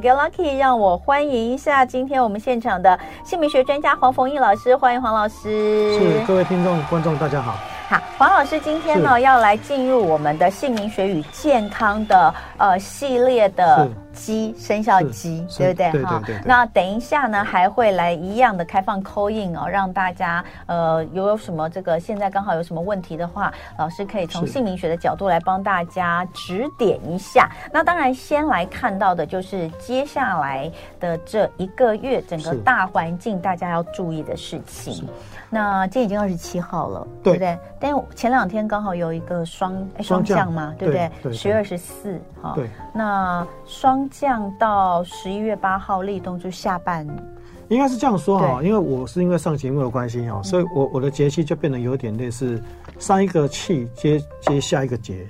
[0.00, 5.98] ，Get Lucky，让我欢迎一下今天我们现场的姓名学专家黄逢义老师，欢迎黄老师。
[5.98, 7.54] 是各位听众观众，大家好。
[7.88, 13.88] 好，黄老师今天呢要来进入我们的姓名学与健康的呃系列的
[14.18, 16.04] 鸡生肖鸡，对不对？
[16.04, 27.48] 哈，那等一下呢还会来一样的开放 call in 哦，让大家呃有有什么这个现在刚好有什么问题的话，老师可以从姓名学的角度来帮大家指点一下。
[27.72, 35.08] 那当然先来看到的就是接下来的这一个月整个大环境大家要注意的事情。
[35.50, 37.58] 那今天已经二十七号了，对不对？
[37.80, 41.32] 但前两天刚好有一个双双降嘛，对不对？
[41.32, 42.54] 十月二十四号。
[42.54, 42.68] 对。
[42.92, 47.06] 那双降到十一月八号立冬就下半。
[47.68, 52.62] 应该是这样说哈，因为我是因为上节目的关系哈，所以我我的节气就变得有点类似
[52.98, 55.26] 上一个气接接下一个节，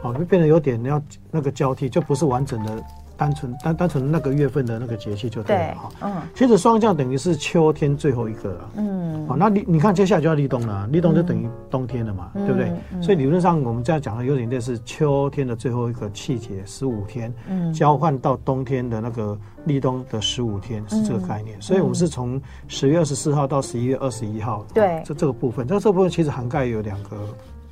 [0.00, 2.82] 哦，就变得有点要那个交替，就不是完整的。
[3.16, 12.72] 单纯单单纯那个月份的那个节气就对了哈，嗯，其实霜降等于是秋天最后一个了，嗯，好，那你你看接下来就要立冬了，立冬就等于冬天了嘛，对不对？
[13.02, 27.16] 所以理论上我们这样讲的有点类似秋天的最后一个气节十五天，嗯，交换到冬天的那个立冬的十五天是这个概念，所以我们是从十月二十四号到十一月二十一号，对，这这个部分，这这部分其实涵盖有两个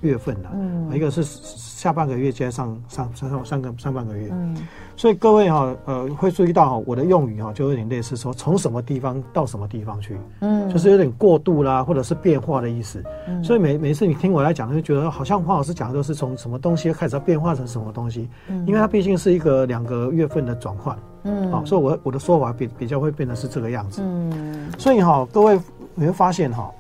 [0.03, 4.56] 月份了，嗯，一个是下半个月加上上上上上个上半个月，嗯。
[4.95, 13.03] 所以各位哈，呃，会注意到哈，我的用语哈，就有点类似说从什么地方到什么地方去，嗯，就是有点过度啦，或者是变化的意思。
[13.27, 25.58] 嗯，所以每每次你听我来讲，就觉得好像黄老师讲的都是从什么东西开始要变化成什么东西，嗯，因为它毕竟是一个两个月份的转换，嗯，好，所以我我的说法比比较会变得是这个样子，嗯，所以哈，各位
[25.95, 26.70] 你会发现哈。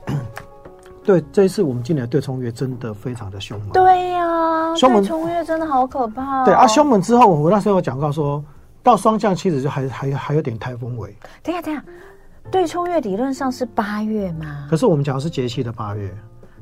[1.04, 3.70] 对，这一次我们今年的对冲月真的非常的凶猛。
[3.70, 6.44] 对呀、啊，凶猛对冲月真的好可怕、哦。
[6.44, 8.42] 对啊，凶猛之后，我那时候有讲到说，
[8.82, 11.14] 到霜降其实就还还还有点台风尾。
[11.42, 11.82] 等下等下，
[12.50, 14.66] 对冲月理论上是八月吗？
[14.70, 16.08] 可是我们讲的是节气的八月，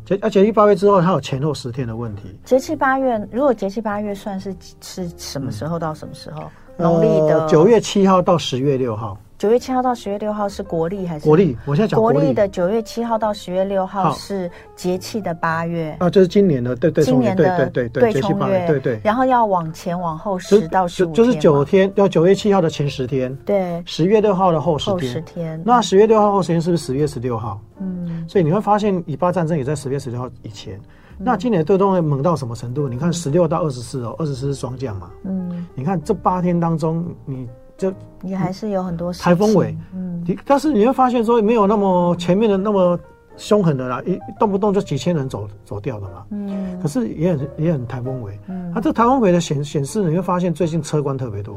[0.05, 2.39] 节啊节气八月之后，它有前后十天的问题。
[2.45, 6.45] 节气八月，如果节气八月算是是什么时候到什么时候？
[6.79, 9.19] 农历的九月七号到十月六号。
[9.41, 11.57] 九月七号到十月六号是国历还是国历？
[11.65, 25.63] 我现在讲国历的九月七号到十月六号是节气的八月啊，这是今年的对对，今年的对对对冲月对对，然后要往前往后十到十五天，就是九天，要九月七号的前十天，对，十月六号的后十天，十天。
[25.65, 27.59] 那十月六号后十天是不是十月十六号？
[27.79, 30.79] 嗯，所以你会发现以巴战争也在十月十六号以前。
[31.17, 32.87] 那今年的对冲会猛到什么程度？
[32.91, 37.49] 你看十六到二十四哦，二十四是霜降嘛，嗯，你看这八天当中你。
[37.81, 42.99] 就你还是有很多台风尾，嗯，但是你会发现说没有那么前面的那么
[43.39, 51.57] 凶狠的啦，一动不动就几千人走走掉的嘛，嗯，可是也很也很台风尾，嗯，它这台风尾的显显示，你会发现最近车关特别多，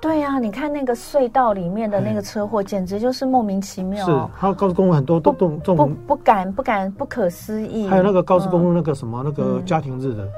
[0.00, 10.28] 对呀，你看那个隧道里面的那个车祸，简直就是莫名其妙，是，还有高速公路很多都都这种不不敢不敢不可思议，还有那个高速公路那个什么那个家庭日的。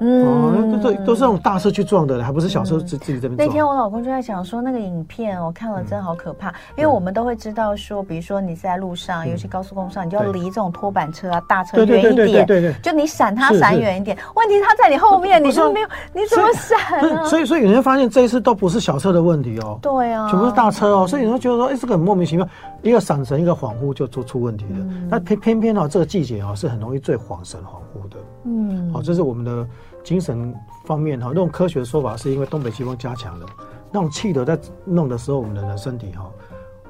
[0.00, 3.46] 嗯，哦，都都是那种大车去撞的，还不是小车自自己这边撞。
[3.46, 14.16] 那天我老公就在讲说，那个影片我看了真好可怕，因为我们都会知道说，比如说你在路上，尤其高速公路上，你就要离这种拖板车啊、大车远一点，对对对，就你闪它闪远一点。
[14.34, 17.24] 问题他在你后面，你就没有，你怎么闪啊？
[17.24, 22.46] 所以所以有人发现这一次都不是小车的问题哦，对啊，全部是大车哦，所以你会觉得说，哎，这个很莫名其妙，
[22.88, 24.86] 一个闪神，一个恍惚就做出问题了。
[25.08, 28.16] 那偏偏偏哦，这个季节哦是很容易最恍神恍惚的。
[28.44, 29.66] 嗯，好，这是我们的。
[30.06, 30.54] 精神
[30.84, 33.46] 方面哈，那种科学的说法是因为东北季风加强了，
[33.90, 36.30] 那种气流在弄的时候，我们人的身体哈，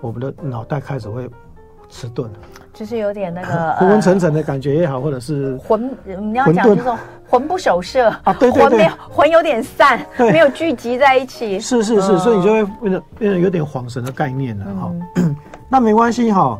[0.02, 1.26] 我们的脑袋开始会
[1.88, 2.30] 迟钝，
[2.74, 6.94] 就是有点那个 昏昏沉沉的感觉也好，或者是魂，你要讲这种
[7.26, 14.92] 魂不守舍啊，对对对，魂有点散，没有聚集在一起，是是是，所以你就会变得变得有点恍神的概念了哈。
[15.68, 16.58] 那没关系哈。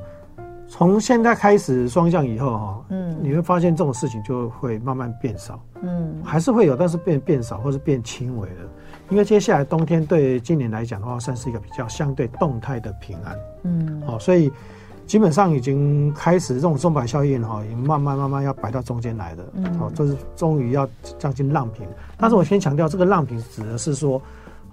[0.68, 8.68] 从现在开始双向以后哈，嗯，你会发现这种事情就会慢慢变少，嗯，还是会有，但是变变少或是变轻微了，
[9.08, 14.52] 因为接下来冬天对今年来讲的话，算是一个比较相对动态的平安，嗯，好，所以
[15.06, 20.86] 基本上已经开始这种钟摆效应哈，已经慢慢慢慢要摆到中间来的，嗯，好，这是终于要
[21.16, 21.86] 将近浪平，
[22.18, 24.20] 但是我先强调，这个浪平指的是说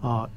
[0.02, 0.28] 啊。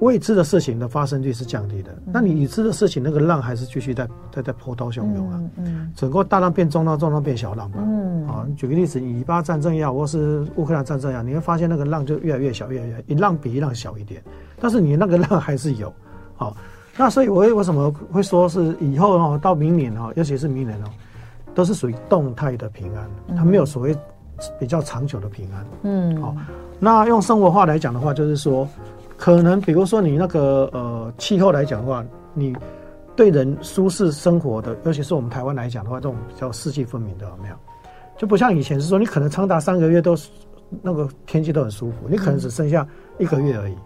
[0.00, 5.40] 未知的事情的发生率是降低的，那你已知的事情，那个浪还是继续在在在波涛汹涌啊。
[5.56, 7.76] 嗯，整个大浪变中浪，中浪变小浪嘛。
[7.80, 14.22] 嗯，啊，举个例子，以巴战争也好，或是乌克兰战争也好，你会发现那个浪就越来越小，越来越一浪比一浪小一点，
[14.60, 15.90] 但是你那个浪还是有。
[16.36, 16.54] 好，
[16.98, 20.86] 那所以我为什么会说是以后哦，到明年哦，尤其是明年哦，
[21.54, 23.96] 都是属于动态的平安，它没有所谓
[24.58, 25.66] 比较长久的平安。
[25.84, 26.36] 嗯，好，
[26.80, 28.68] 那用生活化来讲的话，就是说。
[29.16, 32.54] 可能比如说你那个呃气候来讲的话，你
[33.16, 37.54] 对人舒适生活的，尤其是我们台湾来讲的话，这种比较四季分明的有没有？
[38.16, 40.16] 就不像以前是说你可能长达三个月都
[40.82, 42.86] 那个天气都很舒服，你可能只剩下
[43.18, 43.76] 一个月而已，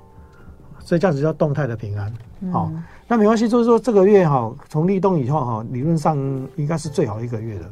[0.80, 2.12] 所以这样子叫动态的平安。
[2.52, 2.70] 好，
[3.06, 6.16] 那没关系，就是说这个月哈，从立冬以后哈，理论上
[6.56, 7.64] 应该是最好一个月的。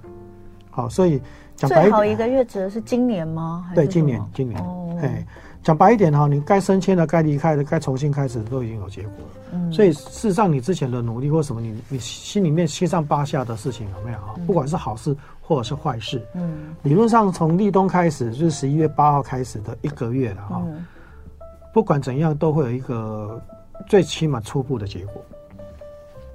[0.71, 1.21] 好，所以
[1.57, 3.71] 讲白，最好一个月指的是今年吗？
[3.75, 4.61] 对，今年，今年。
[4.61, 5.27] 哦，哎，
[5.67, 9.51] 讲白一点哈，你该升迁的、该离开的、该重新开始的都已经有结果了。
[9.55, 14.37] 嗯，所以事实上你之前的努力或什么，你你心里面七上八下的事情有没有啊？
[14.47, 20.63] 不管是好事或者是坏事，嗯，理论上从立冬开始，就是十一月八号开始的一个月了哈。
[21.75, 23.43] 不管怎样，都会有一个。
[23.87, 25.23] 最起码初步的结果，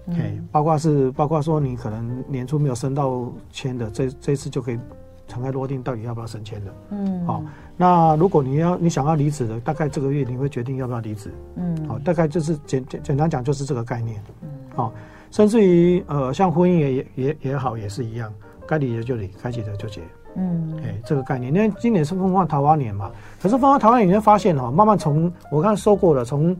[0.05, 4.79] 嗯、嘿，包括是包括说你可能年初没有升到签的，这这次就可以
[5.27, 6.71] 尘埃落定，到底要不要升迁的？
[6.91, 7.43] 嗯，好，
[7.77, 11.31] 那如果你要你想要离职的，大概这个月你会决定要不要离职？
[11.56, 14.21] 嗯，好，大概就是简简简单讲就是这个概念。
[14.41, 14.94] 嗯，好，
[15.31, 18.31] 甚至于呃，像婚姻也也也也好，也是一样，
[18.68, 20.01] 该离的就离，该结的就结。
[20.35, 26.56] 嗯，哎，这个概念，因为今年是凤凰桃花年嘛，可是凤凰桃花年你会发现哈，慢慢从我刚才说过了，从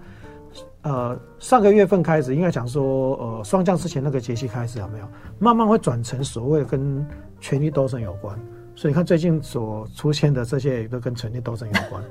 [0.82, 5.06] 呃，上个月份开始，应该讲说，呃，霜降之前那个节气开始有没有？
[5.38, 7.06] 慢慢会转成所谓跟
[7.40, 8.38] 权力斗争有关。
[8.82, 12.04] 所以你看最近所出现的这些也都跟权力斗争有关，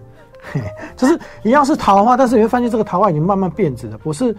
[0.52, 0.60] 嘿，
[0.96, 4.32] 就是一样是桃花，但是你会发现这个桃花已经慢慢变质了，不是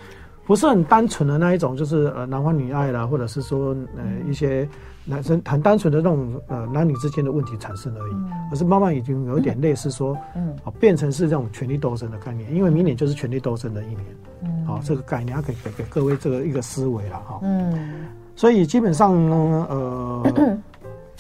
[0.46, 4.66] 不是很单纯的那一种，就是呃男欢女爱啦，或者是说呃一些。
[5.04, 8.14] 男生很单纯的那种呃男女之间的问题产生而已，
[8.52, 14.06] 而是慢慢已经有一点类似说，嗯，啊变成是这种权力斗争的概念，因为明年就是权力斗争的一年，
[14.44, 18.06] 嗯，好这个概念要给给给各位这个一个思维了哈，嗯，
[18.36, 20.34] 所以基本上呢，呃，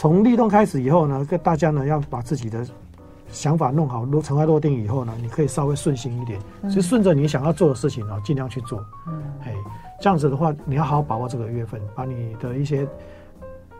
[0.01, 2.65] 从立冬开始以后呢，跟大家呢要把自己的
[3.27, 6.39] 想法弄好，落尘埃落定以后呢，你可以稍微顺心一点，
[6.74, 9.53] 就顺着你想要做的事情啊，尽量去做，嗯，哎，
[10.00, 12.88] 这样子的话，你要好好把握这个月份，把你的一些。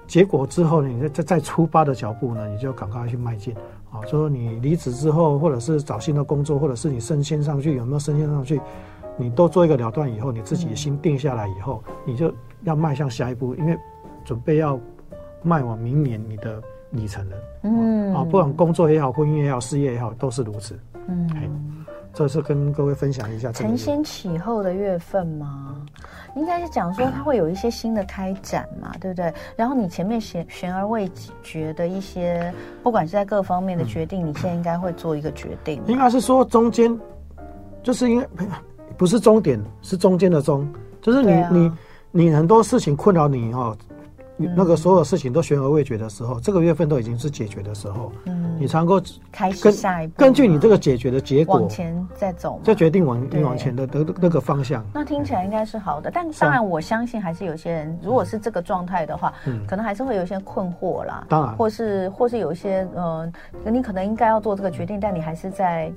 [0.06, 3.56] 结果之后呢，你再再再出发的脚步呢，你就赶快去迈进。
[3.90, 4.06] 啊！
[4.06, 8.62] 说你离职之后，或者是找新的工作，或者是你升迁上去，有没有升迁上去，
[9.18, 12.32] 你都做一个了断以后，你自己心定下来以后，嗯、你就
[12.62, 13.76] 要迈向下一步，因为
[14.24, 14.80] 准备要
[15.42, 17.36] 迈往明年你的里程了。
[17.64, 20.78] 嗯啊，不管工作也好，婚姻也好，事业也好，都是如此。
[21.08, 25.78] 嗯，这是跟各位分享一下承先启后的月份吗？
[26.36, 29.34] 应该是讲说它会有一些新的开展嘛，对不对？
[29.56, 31.10] 然后你前面悬悬而未
[31.44, 32.54] 决的一些，
[32.84, 35.82] 不管是在各方面的决定，你现在应该会做一个决定。
[35.88, 36.98] 应该是说中间，
[37.84, 38.28] 就是因为
[38.98, 40.68] 不是终点，是中间的中，
[41.02, 41.72] 就是你、啊、你
[42.12, 43.76] 你很多事情困扰你哈。
[44.56, 49.02] 那个所有事情都悬而未决的时候，这个月份都已经是解决的时候，嗯，你才能够
[49.32, 54.86] 开始下一步，根据你这个解决的结果往前再走，就决定往你往前的那那个方向。
[54.94, 63.32] 那听起来应该是好的，但当然我相信还是有些人，如果是这个状态的话，嗯，可能还是会有一些困惑啦，当然，或是或是有一些呃，
[63.66, 65.92] 你可能应该要做这个决定，但你还是在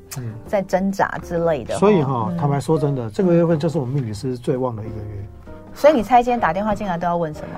[0.47, 1.77] 在挣扎之类的。
[1.77, 5.27] 所以哈，坦白说真的，这个月份就是我们命理师最旺的一个月。
[5.75, 7.49] 所以你猜今天打电话进来都要问什么？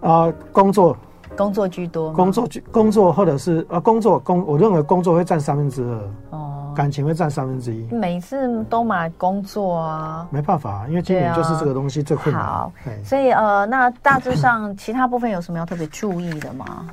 [0.00, 0.96] 啊、呃，工作，
[1.36, 7.86] 工作居多，工作居工作，或者是啊，工作工，我认为工作会占三分之二，哦，感情会占三分之一。
[7.92, 12.42] 每次都买工作啊，没办法，因为今年就是这个东西最困难。
[12.42, 16.86] 啊、好，所以呃，那大致上其他部分有什么要特别注意的吗？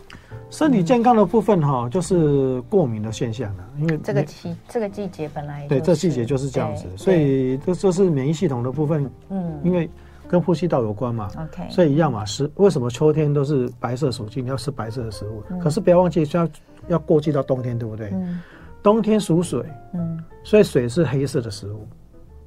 [0.50, 9.89] 身体健康的部分哈，就是过敏的现象了，因为这个季这个季节本来、就是、对这季节就是这样子，所以这就是免疫系统的部分，嗯，因为。
[10.27, 12.25] 跟呼吸道有关嘛，OK，所以一样嘛。
[12.25, 15.44] 是为什么秋天都是白色属性，要吃白色的食物？
[15.50, 16.50] 嗯、可是不要忘记，要
[16.88, 18.10] 要过季到冬天，对不对？
[18.13, 18.41] 嗯、
[18.82, 19.63] 冬天属水，
[19.94, 21.88] 嗯，所以水是黑色的食物，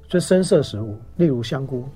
[0.08, 1.88] 所以深色食物，例如香菇。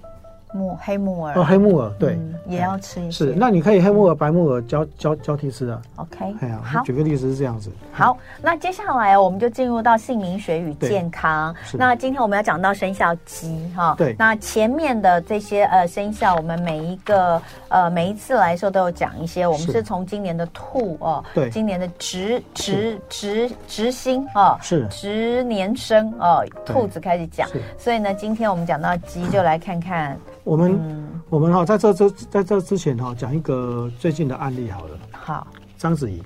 [0.53, 3.27] 木黑木耳哦，黑木耳对，也要吃一些。
[3.27, 5.81] 是，那你可以黑木耳、白木耳交交交替吃啊。
[5.97, 7.71] OK，好，举个例子是这样子。
[7.93, 11.55] 好，那接下来我们就进入到姓名学与健康。
[11.73, 13.95] 那今天我们要讲到生肖鸡哈。
[13.97, 14.15] 对。
[14.19, 19.47] 那前面的这些呃生肖，我们每一个呃每一次来的时候都有讲一些。
[19.47, 27.49] 我们是从今年的兔哦，对，今年的直直直直星哦，是直年生哦，兔子开始讲。
[27.79, 30.17] 所以呢，今天我们讲到鸡，就来看看。
[30.45, 34.99] 我们、嗯、我们哈在这这在这之前哈讲一个最近的案例好了。
[35.13, 35.47] 好，
[35.77, 36.23] 章子怡，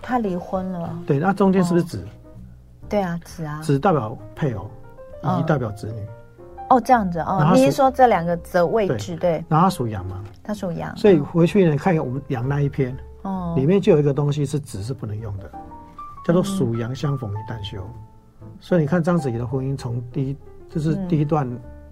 [0.00, 0.98] 她离婚了。
[1.06, 1.98] 对，那中间是不是子？
[1.98, 2.08] 哦、
[2.88, 4.70] 对啊，子啊，子代表配偶，
[5.40, 6.06] 乙代表子女。
[6.70, 7.52] 哦，这样子哦。
[7.54, 9.44] 你是说这两个的位置对？
[9.48, 10.22] 然后他属羊嘛？
[10.42, 15.50] 他属羊，所以回去呢看一下我们羊那一篇哦，里面就有一个东西是子是不能用的，
[16.24, 17.78] 叫做属羊相逢一旦休。
[18.60, 20.36] 所以你看章子怡的婚姻从第一
[20.70, 21.48] 就是第一段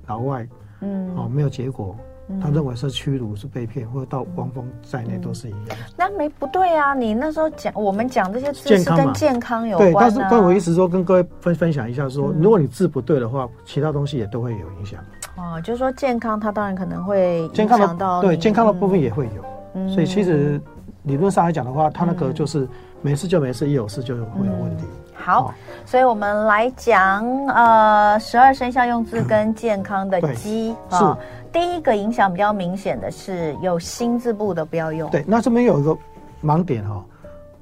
[0.06, 0.48] 老外，
[0.80, 1.96] 嗯，哦，没有结果。
[2.40, 5.76] 他认为是屈辱，是被骗，或者到汪峰在内都是一样。
[5.94, 6.94] 那没不对啊！
[6.94, 9.92] 你那时候讲，我们讲这些知识跟健康有关。
[9.92, 14.98] 对，但是但我意思说，跟各位分分享一下，说如果你字不对的话，其他东西也都会有影响。
[15.36, 19.88] 哦，就是说健康，它当然可能会影响到对健康的部分也会有。
[19.90, 20.58] 所以其实
[21.02, 22.66] 理论上来讲的话，它那个就是
[23.04, 24.84] 没事就没事，一有事就会有问题。
[25.14, 25.52] 好，
[25.84, 31.04] 所以我们来讲呃，十二生肖用字跟健康的鸡是。
[31.52, 35.10] 第一个影响比较明显的是有心字部的不要用。
[35.10, 35.94] 对，那这边有一个
[36.42, 37.04] 盲点哈、哦，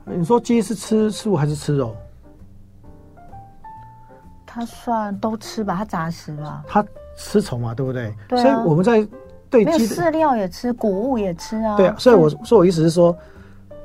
[0.05, 1.95] 你说鸡是吃素还是吃肉？
[4.47, 6.63] 它算都吃吧，它杂食吧。
[6.69, 6.85] 它
[7.17, 8.15] 吃虫嘛，对不对？
[8.29, 8.43] 对、啊。
[8.43, 9.07] 所以我们在
[9.51, 11.77] 对鸡饲料也吃，谷物也吃啊。
[11.77, 13.15] 对啊，所以我说我意思是说，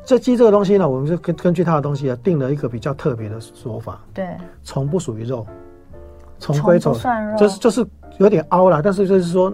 [0.08, 4.02] 这鸡这个东西呢，我们就根根据它的东西啊，定了一个比较特别的说法。
[4.14, 4.26] 对。
[4.64, 5.46] 虫不属于肉，
[6.40, 6.96] 虫归虫，
[7.38, 7.86] 就是就是
[8.18, 9.54] 有点凹啦，但是就是说。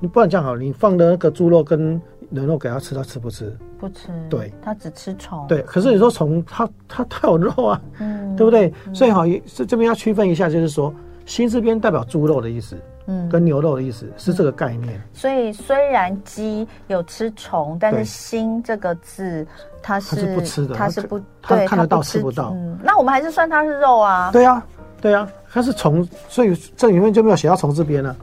[0.00, 1.98] 你不然这样好，你放的那个猪肉跟
[2.30, 3.56] 人肉给它吃，它吃不吃？
[3.78, 4.08] 不吃。
[4.28, 5.46] 对，它只吃虫。
[5.48, 8.70] 对，可是你说虫，它它它有肉啊，嗯，对不对？
[8.86, 10.92] 嗯、所以好，这这边要区分一下，就是说
[11.24, 15.00] 心这边代表猪肉的意思，嗯，跟牛肉的意思是这个概念。
[15.14, 19.46] 所以虽然鸡有吃虫，但是心这个字
[19.86, 22.52] 它是，是不吃的，它是不，它看得到吃，不到。
[22.54, 24.30] 嗯，那我们还是算它是肉啊。
[24.32, 24.64] 对啊，
[24.98, 28.16] 对啊，它是虫，所以这里面就没有写到虫字边了。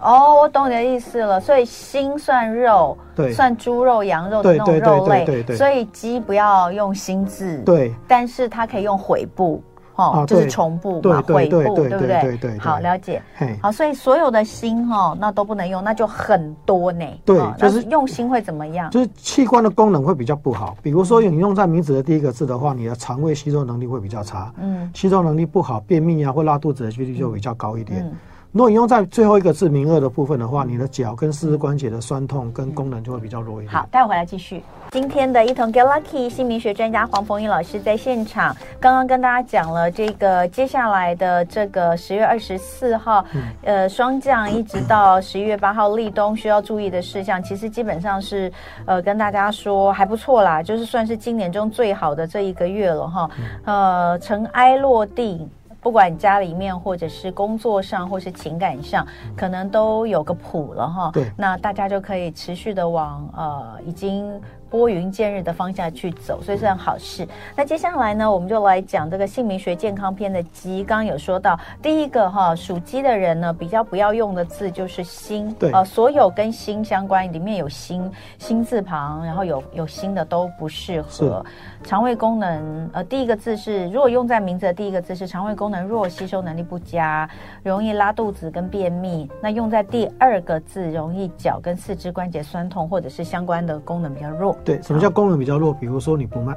[0.00, 1.38] 哦，我懂你的意思了。
[1.38, 5.44] 所以心算肉，对，算猪肉、羊肉的那种肉类。
[5.54, 7.94] 所以鸡不要用心字，对。
[8.08, 9.62] 但是它可以用悔部，
[9.96, 12.20] 哦，就是重布嘛，回步，对不对？
[12.22, 12.58] 对对。
[12.58, 13.22] 好，了解。
[13.60, 17.04] 好，所以所有的心哈，那都不能用，那就很多呢。
[17.24, 18.90] 对，就是用心会怎么样？
[18.90, 20.76] 就是器官的功能会比较不好。
[20.82, 24.52] 比如说，你用在名字的第一个字的话，你的肠胃吸收能力会比较差。
[24.58, 28.10] 嗯，吸收能力不好，便秘啊或拉肚子的几率就比较高一点。
[28.52, 33.72] 如果你用在最后一个字名二的部分的话，你的脚跟四肢关节的酸痛跟功能就会比较弱一点。
[33.72, 34.62] 好，待会回来继续。
[34.90, 48.52] 今天的一同 Get Lucky 姓名学专家黄凤英老师在现场，刚刚跟大家讲了这个接下来的这个十月二十四号，嗯、呃，霜降一直到十一月八号立冬需要注意的事项，其实基本上是
[48.84, 53.30] 呃跟大家说还不错啦，就是算是今年中最好的这一个月了哈。
[53.64, 55.48] 呃，尘埃落定。
[55.82, 61.10] 不管家里面或者是工作上或是情感上，可能都有个谱了哈。
[61.12, 64.40] 对，那大家就可以持续的往呃已经。
[64.72, 67.28] 拨云见日的方向去走，所以是件好事。
[67.54, 70.82] 那接下来呢，我们就来讲这个姓名学健康篇的鸡。
[70.82, 75.54] 刚刚有说到，第一个哈属鸡的人呢，比较不要用的字就是心。
[75.58, 81.44] 对，呃，所有跟心相关，里面有心心字旁，然后有有心的都不适合。
[81.84, 87.28] 肠胃功能，呃，第一个字是如果用在名字的第一个字是肠胃功能弱，吸收能力不佳，
[87.62, 89.30] 容易拉肚子跟便秘。
[89.42, 94.56] 那用在第二个字，容易脚跟四肢关节酸痛，或者是相关的功能比较弱。
[94.64, 95.72] 对，什么叫功能比较弱？
[95.74, 96.56] 比如说你不慢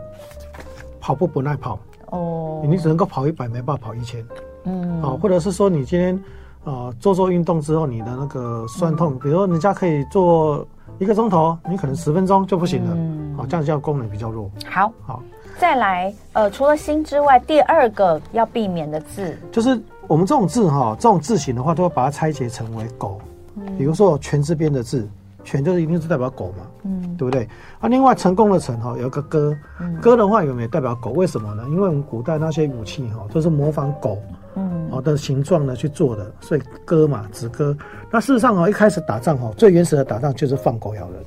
[0.99, 1.79] 跑步，不耐跑。
[2.11, 4.23] 哦，你只能够跑一百，没办法跑一千，
[4.65, 6.23] 嗯，好，或者是说你今天
[6.63, 10.65] 呃做做运动之后，你的那个酸痛，比如说人家可以做
[10.99, 14.49] 一个钟头，你可能十分钟就不行了，嗯，好，这样叫功能比较弱。
[14.69, 15.23] 好，好，
[15.57, 23.19] 再来，呃，除了心之外，第二个要避免的字，就是我们这种字哈，这种字形的话，都要把它拆解成为狗，
[23.79, 25.09] 比如说全字边的字。
[25.45, 27.47] 犬就是一定是代表狗嘛，嗯，对不对？
[27.79, 29.55] 啊，另外成功的成哈有一个鸽，
[30.01, 31.11] 鸽的话有没有代表狗？
[31.11, 31.63] 为什么呢？
[31.69, 34.17] 因为我们古代那些武器哈都是模仿狗，
[34.55, 37.77] 嗯，好的形状呢去做的，所以戈嘛，子戈。
[38.11, 41.23] 那事实上哈，一开始打仗哈，最原始的打仗就是放狗咬人，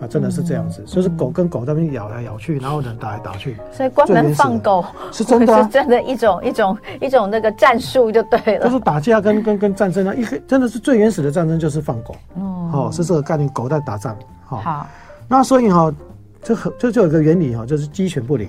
[0.00, 3.56] 啊，真的是这样子，就是狗跟狗在那边咬来咬去，然后人打来打去。
[3.72, 8.66] 所以关门放狗是真的， 是真的一种一种一种那个战术就对了。
[8.66, 12.70] 就是打架跟跟跟战争啊，一个真的是最原始的战争就是放狗，嗯。
[12.72, 14.16] 哦，是这个概念，狗在打仗。
[14.48, 14.86] 哦、好，
[15.26, 15.94] 那所以哈、哦，
[16.42, 18.48] 这这就有一个原理哈，就是鸡犬不宁。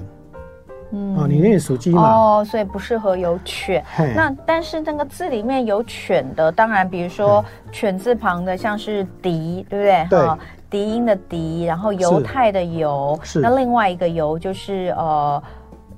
[0.92, 3.84] 嗯，啊，你因为属鸡嘛，哦，所以不适合有犬。
[4.16, 10.08] 那但是那个字里面有犬的，当然，比如说犬字旁的，像是敌，对不对？
[10.10, 10.30] 对，
[10.72, 15.44] 狄音的笛，然后犹太的犹，那另外一个犹就是呃，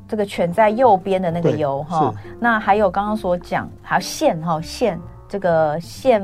[0.06, 2.14] 这个犬在右边的那个犹哈。
[2.40, 5.00] 那还有刚刚所讲，还有献哈献，
[5.30, 6.22] 这个献。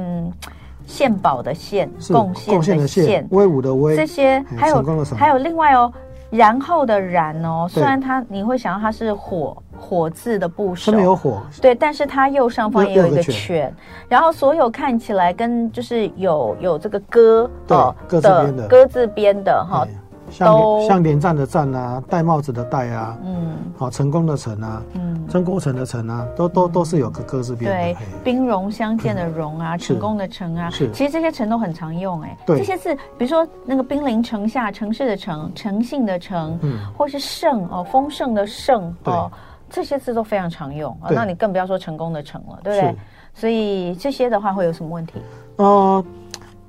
[0.86, 4.84] 献宝的献，贡献的献，威武的威，这些还有
[5.16, 5.94] 还有另外哦，
[6.32, 13.74] 然后的然哦，虽然它你会想到它是火火字的部首，上面有火，对，但是它右上方也有一个犬，
[14.08, 18.68] 然后所有看起来跟就是有有这个鸽哦的。
[18.68, 19.88] 鸽字边的哈，
[20.30, 27.72] 像像连战的战啊，戴帽子的戴啊，嗯，好，成功的成啊，嗯，曾国成的成啊，都都都是有个歌字边。
[27.72, 32.38] 对，兵戎相见的戎啊，成功的成啊，是，其实这些成都很常用哎。
[32.46, 39.32] 对，这些字，比如说那个兵临城下，城市的城，诚信的诚，嗯，或是盛哦，丰盛的盛哦，
[39.70, 41.10] 这些字都非常常用啊。
[41.12, 42.96] 那你更不要说成功的成了，对不对？
[43.34, 45.14] 所以这些的话会有什么问题？
[45.58, 46.06] 呃。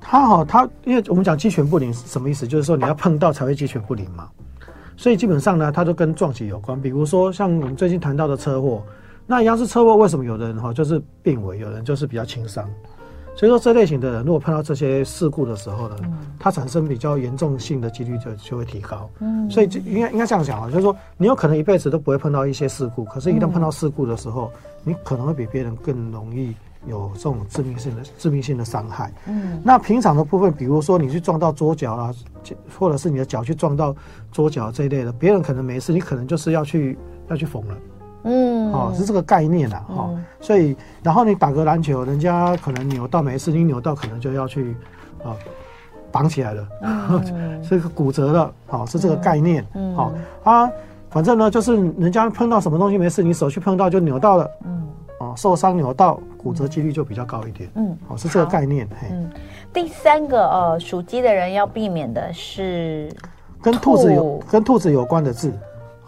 [0.02, 2.49] 他好，他因为我们讲鸡犬不宁是什么意思？
[2.49, 4.26] 就是说你要碰到才会鸡犬不宁嘛。
[4.97, 6.80] 所以基本上呢，它都跟撞击有关。
[6.80, 8.83] 比如说像我们最近谈到的车祸，
[9.26, 12.66] 那一样是车祸，为什么有的人哈就是病危，有人就是比较轻伤？
[13.37, 15.97] 所以说这类型的人，如果碰到这些事故的时候呢，
[16.39, 19.09] 它产生比较严重性的几率就就会提高。
[19.21, 24.51] 嗯，所以就应该应该这样讲啊，就是说你有可能一辈子都不会碰到一些事故，可是一旦碰到事故的时候，
[24.85, 26.55] 你可能会比别人更容易。
[26.87, 29.13] 有这种致命性的致命性的伤害。
[29.27, 32.15] 嗯，那平常的部分，比如说你去撞到桌角啊，
[32.79, 33.95] 或者是你的脚去撞到
[34.33, 36.97] 桌角这一类的，别人可能没事，你可能就是要去
[37.29, 37.77] 要去缝了。
[38.25, 39.85] 嗯，哦，是这个概念啦。
[39.89, 44.77] 哦，所以然后你打个篮球，人家可能扭到没事，你扭到可能就要去
[45.25, 45.37] 啊
[46.12, 46.67] 绑起来了，
[47.62, 48.53] 是个骨折了。
[48.67, 49.65] 好，是这个概念。
[49.75, 50.12] 嗯，好
[50.45, 50.71] 啊，
[51.11, 54.50] 反正呢，就是人家碰到什么东西没事，你手去碰到就扭到了。
[54.65, 54.87] 嗯。
[55.21, 57.69] 哦，受伤扭到骨折几率就比较高一点。
[57.75, 58.89] 嗯，哦，是这个概念。
[58.99, 59.29] 嘿，嗯，
[59.71, 63.15] 第三个呃，属鸡的人要避免的是
[63.61, 65.53] 跟兔子有跟兔子有关的字，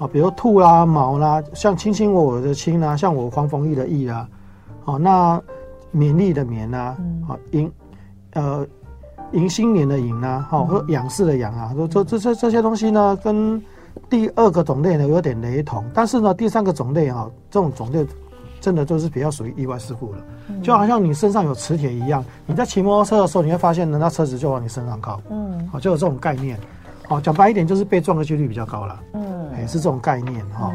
[0.03, 4.29] 啊，比如兔啦、毛啦，像卿卿我我的卿啦，像我黄逢义的义啦，
[4.85, 5.41] 好，那
[5.95, 7.71] 勉励的勉啦，好迎
[8.33, 8.67] 呃
[9.33, 13.63] 迎新年的迎啦，好和仰视的仰啊，这这这这些东西呢，跟
[14.11, 18.05] 第二个种类呢有点雷同，但是呢，第三个种类哈，这种种类。
[18.61, 20.19] 真的就是比较属于意外事故了，
[20.63, 26.57] 就好像你身上有磁铁一样，你在骑摩托车的时候，你会发现，呢，那车子就往你身上靠，嗯，好，就有这种概念，
[27.13, 30.73] 好，讲白一点就是被撞的几率比较高了，嗯，也是这种概念哈。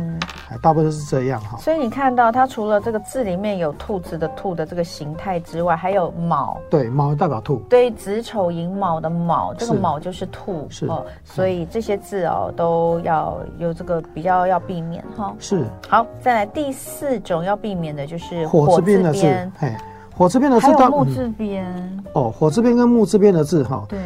[0.62, 15.36] 大部分都是这样哈，所以你看到它除了这个字里面有兔子的兔的这个形态之外，还有卯，对，卯代表兔，对，子丑寅卯的卯，这个卯就是兔，是哦，所以这些字哦都要有这个比较要避免哈。
[15.39, 19.28] 是，好，再来第四种要避免的就是火字边的字，
[19.60, 19.78] 哎，
[20.15, 24.00] 火字边的字，还有木字边，哦，火字边跟木字边的字哈，对，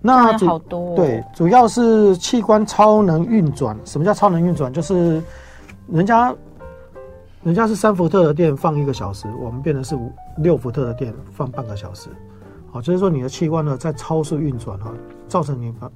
[0.00, 4.72] 那好多，对，主要是器官超能运转，什么叫超能运转？
[4.72, 5.22] 就是。
[5.88, 6.34] 人家，
[7.44, 12.08] 人家是三伏特的电放一个小时，我们变成是五六伏特的电放半个小时，
[12.72, 14.92] 好，就是说你的器官呢在超速运转哈，
[15.28, 15.88] 造成你把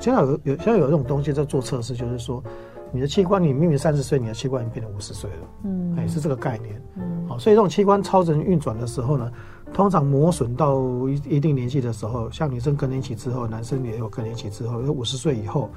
[0.00, 2.42] 现在有有现在有这种东西在做测试，就是说
[2.90, 9.30] 你的器官你明明三十岁，你的器官已经变成五十岁了，嗯，哎，是这个概念，嗯，好，所以这种器官超人运转的时候呢，
[9.72, 10.78] 通常磨损到
[11.08, 15.70] 一一定年纪的时候，像女生更年期之后，男生也有更年期之后，有五十岁以后，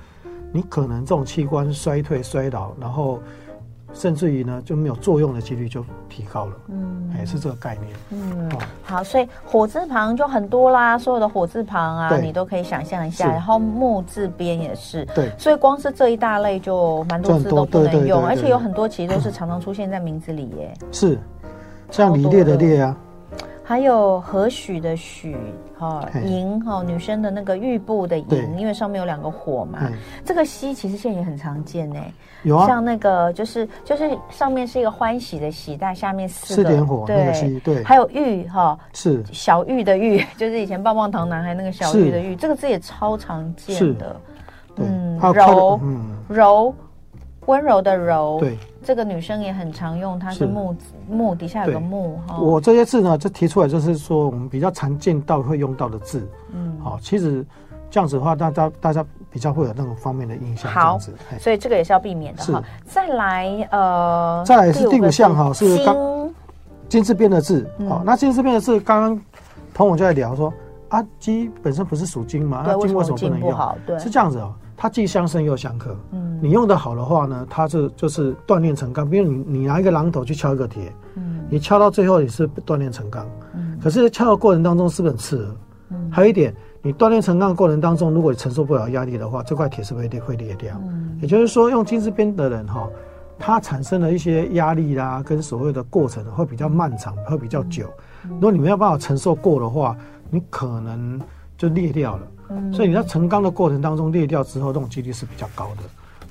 [0.51, 3.19] 你可能这种器官衰退衰老，然后。
[3.95, 6.53] 甚至于呢，就没有作用的几率就提高了。
[6.69, 7.95] 嗯，哎，是这个概念。
[8.09, 13.29] 嗯，哦、好，所以火字旁就很多啦，所有的火字旁啊，你都可以想象一下。
[13.29, 15.05] 然后木字边也是。
[15.13, 15.31] 对。
[15.37, 20.73] 所以光是这一大类就蛮多字都不能用，而且有很多其实都是常常出现在名字里耶。
[20.91, 21.19] 是，
[21.91, 22.97] 像李烈的烈啊。
[23.63, 25.37] 还有何许的许，
[25.77, 29.79] 哈，迎哈，女生的那个玉部的银，因为上面有两个火嘛。
[30.25, 31.99] 这个喜其实现在也很常见呢。
[32.43, 37.83] 有啊，像那个就是就是上面是一个欢喜的喜，但下面四个点火，对对。
[37.85, 44.15] 还有玉哈，是小玉的玉， 就是以前棒棒糖男孩那个小玉的玉，这个字也超常见的。
[44.75, 45.79] 嗯，柔
[46.27, 46.75] 柔。
[47.45, 52.37] 温柔的柔，对，这个女生也很常用，它是木字木底下有个木哈。
[52.39, 57.45] 我这些字呢，就提出来就是说我们比较常见到会用到的字，嗯，好，其实
[57.89, 60.71] 这样子的话，大家大家比较会有那种方面的印象。
[60.71, 60.99] 好，
[61.39, 62.63] 所以这个也是要避免的哈。
[62.85, 66.33] 再来呃，再来是第五项哈，是金。
[66.89, 69.21] 金字边的字，好，那金字边的字，刚刚
[69.73, 70.53] 同我就在聊说
[70.89, 73.75] 啊，鸡本身不是属金嘛，那金为什么不能用？
[73.83, 74.53] 对，是这样子哦。
[74.75, 75.95] 它既相生又相克。
[76.11, 79.09] 嗯，你用的好的话呢，它是就是锻炼成钢。
[79.09, 83.25] 比如你你拿一个榔头去敲一个铁，嗯，你敲到最后也是锻炼成钢。
[83.53, 85.55] 嗯，可是敲的过程当中是不是很刺耳？
[85.89, 90.75] 嗯，还有一点，你锻炼成钢的过程当中，如果你承受不了压力的话，这块铁是不是会会裂掉？
[90.83, 92.89] 嗯，也就是说，用金丝边的人哈，
[93.37, 97.85] 他产生的一些压力啦，跟所谓的过程会比较漫长，会比较久。
[98.27, 99.95] 如果你没有办法承受过的话，
[100.29, 101.21] 你可能
[101.57, 102.27] 就裂掉了。
[102.73, 105.83] 所以你在成钢的过程当中裂掉之后，这种几率是比较高的。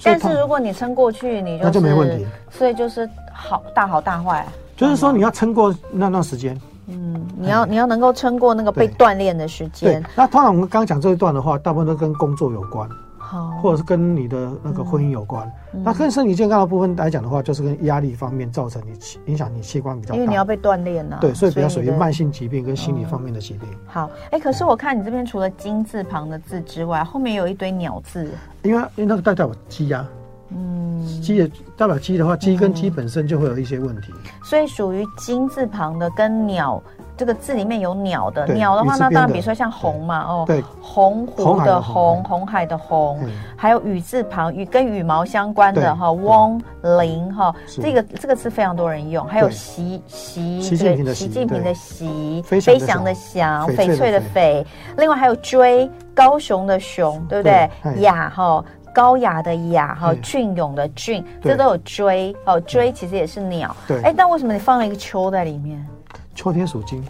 [0.03, 2.27] 但是如果你撑过去，你就那就没问题。
[2.51, 6.61] 所以就是好大好大坏，就是说你要撑过那段时间。
[6.89, 10.03] 嗯，你要你要能够撑过那个被锻炼的时间。
[10.17, 12.89] 那通常我们刚刚讲这一段的话，大部分都跟工作有关。
[13.33, 15.51] 好，或者是跟你的那个婚姻有关。
[15.73, 18.93] 嗯、那跟身体健康的部分来讲的话，就是跟压力方面造成你
[19.33, 20.17] 影响你器官比较大。
[20.17, 21.17] 因为你要被锻炼呢。
[21.19, 23.63] 对，所以比较属于慢性疾病跟心理方面的疾病。
[23.71, 28.31] 嗯、好，哎、欸，可是我看你这边除了金字旁的字之外，后面有一堆鸟字。
[28.65, 30.07] 因为因为那个代表鸡呀。
[30.51, 34.13] 嗯，鸡也代表鸡的话，鸡跟鸡本身就会有一些问题。
[34.13, 36.83] 嗯、所以属于金字旁的跟鸟。
[37.23, 43.17] 这个字里面有鸟的，鸟的话，那当然比如说像红嘛，哦，对，鸿鵠的红，红海的红，
[43.55, 46.61] 还有羽字旁，羽跟羽毛相关的哈，翁
[47.01, 54.65] 林哈，这个这个字非常多人用，还有习习习近平的习，习近平的习，飞翔的翔，翡翠的翡，
[54.97, 57.71] 另外还有追，高雄的雄，对不对？
[58.01, 65.87] 雅哈，高雅的雅哈，俊勇的俊，这都有追哦，追其实也是鸟，对，哎，但为什么你放了一个秋在里面？
[66.35, 67.03] 秋天属金，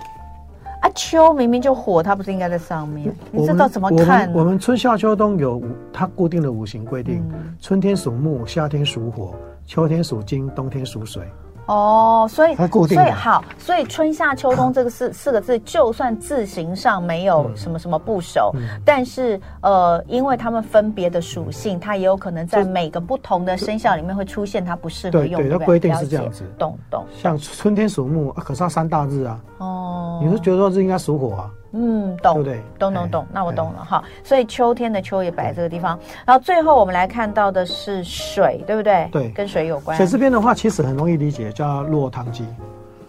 [0.80, 3.14] 啊，秋明明就火，它不是应该在上面？
[3.30, 4.32] 你知道怎么看？
[4.32, 9.34] 我们春夏秋冬有它固定的五行规定，嗯、春天属木，夏天属火，
[9.66, 11.22] 秋天属金，冬天属水。
[11.66, 18.52] 哦，所以它固定所以好，所以春夏秋冬这个四四个字，就算字形上没有什么什么部首，
[18.84, 25.40] 但是呃，因为它们分别的属性，它也有可能在每个不同的生肖里面会出现它不适合用。
[25.40, 26.44] 对，它规定是这样子。
[26.58, 27.04] 懂懂。
[27.16, 29.40] 像春天属木，可是它三大日啊。
[29.58, 30.20] 哦。
[30.22, 31.50] 你是觉得说这应该属火啊？
[31.72, 32.62] 嗯，懂，对不对？
[32.78, 34.04] 懂懂懂，那我懂了哈。
[34.22, 35.98] 所以秋天的秋也摆在这个地方。
[36.26, 39.08] 然后最后我们来看到的是水，对不对？
[39.10, 39.96] 对，跟水有关。
[39.96, 42.44] 水这边的话，其实很容易理解，叫落汤鸡。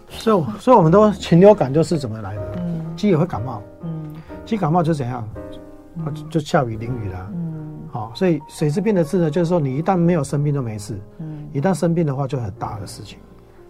[0.08, 2.42] 所以，所以我们都禽流感就是怎么来的？
[2.56, 3.62] 嗯，鸡也会感冒。
[3.82, 4.14] 嗯，
[4.46, 5.28] 鸡感冒就怎样？
[6.30, 7.30] 就下雨淋雨了。
[7.32, 10.98] 嗯，好，所以水这边的字呢，就是说你一旦没有生病都没事。
[11.18, 13.18] 嗯，一旦生病的话，就很大的事情。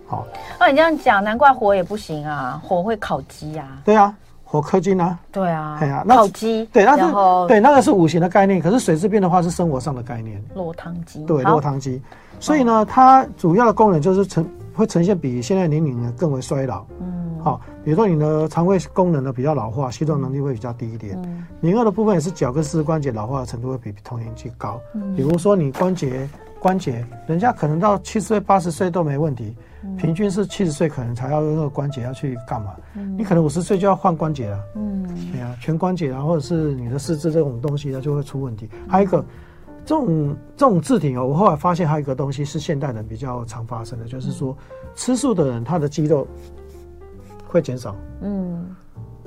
[0.07, 0.27] 好，
[0.61, 3.83] 那你这样讲，难怪火也不行啊，火会烤鸡啊。
[3.85, 4.15] 对啊。
[4.55, 10.41] 火克金啊，对啊，对啊，烤鸡，对，那是对那个是五行的概念，可是水之变的话是生活上的概念。
[10.55, 12.01] 落汤鸡，对，落汤鸡，
[12.39, 16.85] 所以呢，它主要的功能就是呈会呈现比现在年龄呢更为衰老。
[17.01, 21.21] 嗯，好，比如说你的肠胃功能呢比较老化，吸收能力会比较低一点。
[21.25, 24.81] 嗯，零二的部分也是脚跟四肢关节老化的程度会比同年纪高。
[24.95, 29.53] 嗯，比如说你关节关节，人家可能到七十岁八十岁都没问题。
[29.97, 32.75] 平均是七十岁，可能才要用那个关节要去干嘛？
[32.95, 34.59] 嗯、你可能五十岁就要换关节了。
[34.75, 38.69] 嗯，对啊，全关节啊，或者是你的四肢这种东西，它就会出问题。
[38.73, 39.25] 嗯、还有一个，
[39.85, 44.57] 这种这种字体哦，我后来发现还有一个东西是现代人比较常发生的，就是说
[44.95, 46.27] 吃素的人他的肌肉
[47.47, 47.95] 会减少。
[48.21, 48.75] 嗯，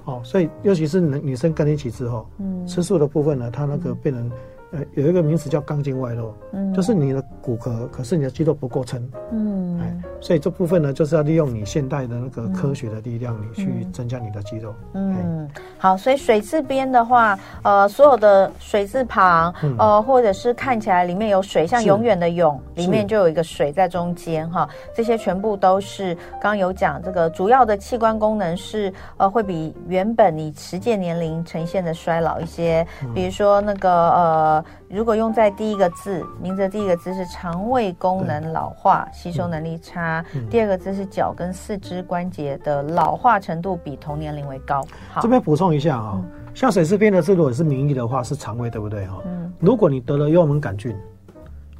[0.06, 4.32] 哦，所以尤其是女生跟你一起之后，嗯，吃素的部分呢，它那个变成。
[4.72, 9.02] 呃，有一个名词叫钢筋外露，嗯，就是你的骨骼，可是你的肌肉不够撑，
[9.32, 14.76] 嗯，哎，所以这部分呢，就是要利用你现代的那个科学的力量，你去增加你的肌肉。
[14.94, 34.57] 嗯，好，所以水字边的话，呃，所有的水字旁，呃，或者是看起来里面有水，像永远的永，里面就有一个水在中间哈，这些全部都是刚刚有讲这个主要的器官功能是呃，会比原本你实践年龄呈现的衰老一些，比如说那个呃。
[34.90, 44.82] 如果用在第一个字，名字的第一个字是肠胃功能老化，吸收能力差；嗯、第二个字是脚跟四肢关节的老化程度比同年龄为高。
[45.12, 49.22] 好，这边补充一下啊、哦，嗯、像水字边的字，如果是名义的话，是肠胃，对不对哈？
[49.26, 49.52] 嗯。
[49.60, 50.96] 如果你得了幽门杆菌，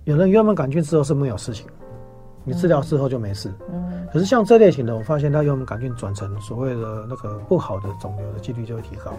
[0.04, 1.68] 有了幽门杆菌之后是没有事情，
[2.44, 3.54] 你治疗之后就没事。
[3.72, 4.08] 嗯。
[4.12, 9.12] 可是像这类型的，我发现它幽门杆菌转成所谓的那个不好的肿瘤的几率就会提高。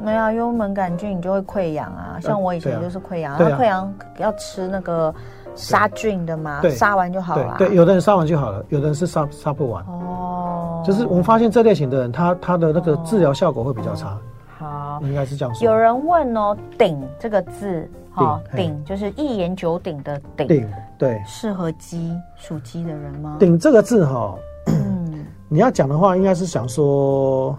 [0.00, 2.18] 没有幽门杆菌，你就会溃疡啊。
[2.20, 5.12] 像我以前就是溃疡，然后溃疡要吃那个
[5.54, 7.56] 杀菌的嘛，杀完就好了。
[7.58, 9.84] 对，有的人杀完就好了，有的人是杀杀不完。
[9.86, 14.16] 哦，就是我们发现这类型的人，他他的那个治疗效果会比较差。
[14.56, 15.64] 好，应该是这样说。
[15.64, 20.46] 有人问哦，鼎这个字，哈，鼎就是一言九鼎的鼎。
[20.46, 23.36] 鼎对，适合鸡属鸡的人吗？
[23.38, 24.34] 鼎这个字哈，
[24.66, 27.56] 嗯，你要讲的话，应该是想说。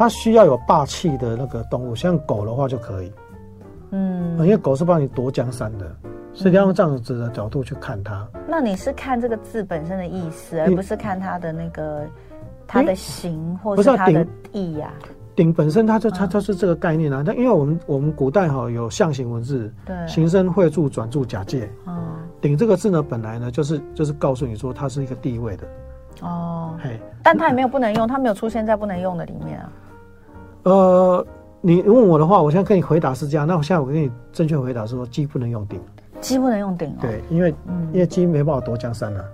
[0.00, 3.12] 它需要有霸气的那个动物，像狗的话就可以，
[3.90, 5.94] 嗯，因为狗是帮你夺江山的，
[6.32, 8.26] 所以要用这样子的角度去看它。
[8.48, 12.06] 那你是看这个字本身的意思，而不是看它的那个
[12.66, 14.90] 它的形或是它的意呀？
[15.36, 17.22] 鼎本身它就它就是这个概念啊。
[17.22, 21.92] 但因为我们我们古代哈有象形文字，对，形声会注转注假借，哦，
[22.40, 25.66] 鼎这个字呢本来呢就是就是告诉你说它是一个地位的，
[26.22, 29.70] 哦，嘿，但它也没有不能用，它没有出现在不能用的里面啊。
[30.64, 31.26] 呃，
[31.60, 33.46] 你问我的话，我现在跟你回答是这样。
[33.46, 35.80] 那我现在我给你正确回答是说，鸡不能用鼎，
[36.20, 36.98] 鸡不能用鼎哦。
[37.00, 39.24] 对，因为、嗯、因为鸡没办法夺江山啊。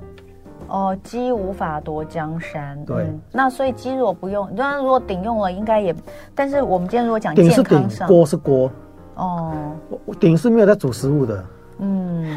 [0.68, 2.84] 哦，鸡无法夺江山。
[2.84, 5.94] 对、嗯，那所以鸡如果不用，那如果鼎用了，应该也。
[6.34, 8.70] 但是我们今天如果讲鼎是鼎，锅是锅，
[9.14, 9.52] 哦，
[10.18, 11.44] 鼎是没有在煮食物的。
[11.78, 12.36] 嗯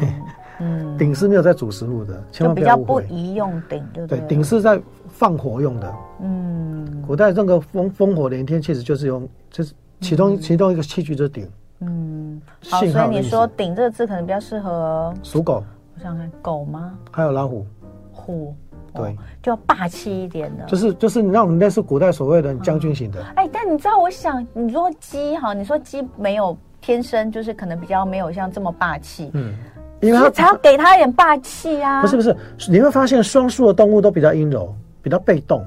[0.60, 3.02] 嗯，鼎是没有在煮食物的，千万不要误会。
[3.02, 4.18] 比较不宜用鼎，对不对？
[4.18, 5.94] 对，鼎是在放火用的。
[6.20, 11.48] 嗯，古代这个烽烽火连天，其实就是用，就是其中、嗯、其中一个器具就是鼎。
[11.80, 15.64] 嗯，好，所以你说“鼎”这个字可能比较适合属狗。
[15.96, 16.92] 我想看狗吗？
[17.10, 17.66] 还有老虎。
[18.12, 18.54] 虎。
[18.92, 20.64] 对、哦，就要霸气一点的。
[20.64, 23.22] 就是就是你那种类似古代所谓的将军型的。
[23.36, 29.30] 哎、嗯，但你知道，我想你说鸡哈，你说鸡没有天生就是可能比较没有像这么霸气。
[29.32, 29.54] 嗯，
[30.00, 32.00] 因为它才要给他一点霸气啊。
[32.02, 32.36] 不是不是，
[32.68, 35.64] 你会发现双数的动物都比较阴柔，比较被动，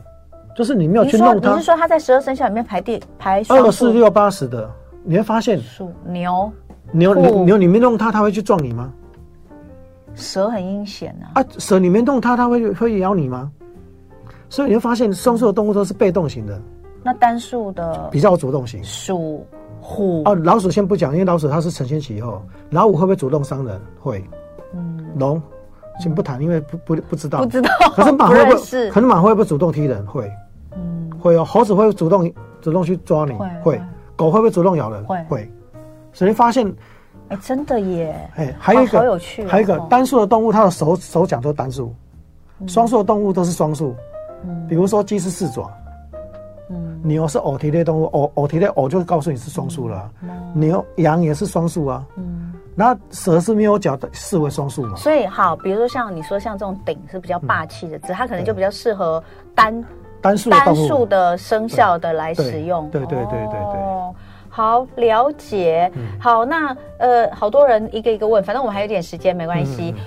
[0.56, 1.52] 就是你没有去弄它。
[1.52, 4.69] 你是说它在十二生肖里面排第排二四六八十的？
[5.04, 6.52] 你会发现属牛
[6.91, 8.91] 牛牛牛，你没弄它，它会去撞你吗？
[10.15, 11.41] 蛇很阴险啊！
[11.41, 13.52] 啊，蛇你没弄它，它会会咬你吗？
[14.48, 16.62] 所以你会发现，双数的动物都是被动型的。
[17.02, 18.82] 那单数的比较主动型。
[18.84, 19.46] 鼠、
[19.84, 22.41] 虎哦，老鼠先不讲，因为老鼠它是承先启后。
[22.69, 23.80] 老虎会不会主动伤人？
[24.00, 24.24] 会。
[24.74, 25.06] 嗯。
[25.19, 25.41] 龙
[26.00, 27.39] 先不谈，因为不不不知道。
[27.39, 27.69] 不知道。
[27.93, 28.89] 可是马会不会？
[28.89, 30.06] 可是马会不会主动踢人？
[30.08, 30.32] 会。
[30.76, 31.12] 嗯。
[31.19, 31.43] 会哦。
[31.43, 33.34] 猴子会主动主动去抓你？
[33.34, 33.48] 会。
[33.62, 33.82] 会。
[34.15, 35.04] 狗会不会主动咬人？
[35.04, 35.22] 会。
[35.28, 35.52] 会。
[36.13, 36.74] 所以发现。
[37.30, 38.30] 哎，真的耶！
[38.36, 39.46] 哎，还有一个，好有趣。
[39.48, 41.88] 还有一个单数的动物，它的手手脚都是单数；
[42.67, 43.96] 双数的动物都是双数。
[44.46, 45.72] 嗯，比如说鸡是四爪，
[46.69, 50.10] 嗯，牛是偶蹄类动物，偶偶蹄类偶就告诉你是双数了。
[50.54, 52.06] 牛羊也是双数啊。
[52.15, 54.95] 嗯，那蛇是没有脚的，视为双数嘛。
[54.95, 59.23] 所以好，比如说像你说像这种鼎是比较霸气的字，它可能就比较适合
[59.54, 59.86] 单
[60.21, 62.89] 单数单数的生肖的来使用。
[62.89, 63.80] 对对对对对。
[63.82, 64.13] 哦
[64.56, 69.95] 好了解，嗯、好，那呃，好多人一个一个问，反正我们还有点时间，没关系。
[69.97, 70.04] 嗯、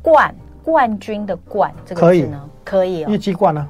[0.00, 0.34] 冠
[0.64, 3.68] 冠军的冠这个字呢，可以，可以，鸡冠呢，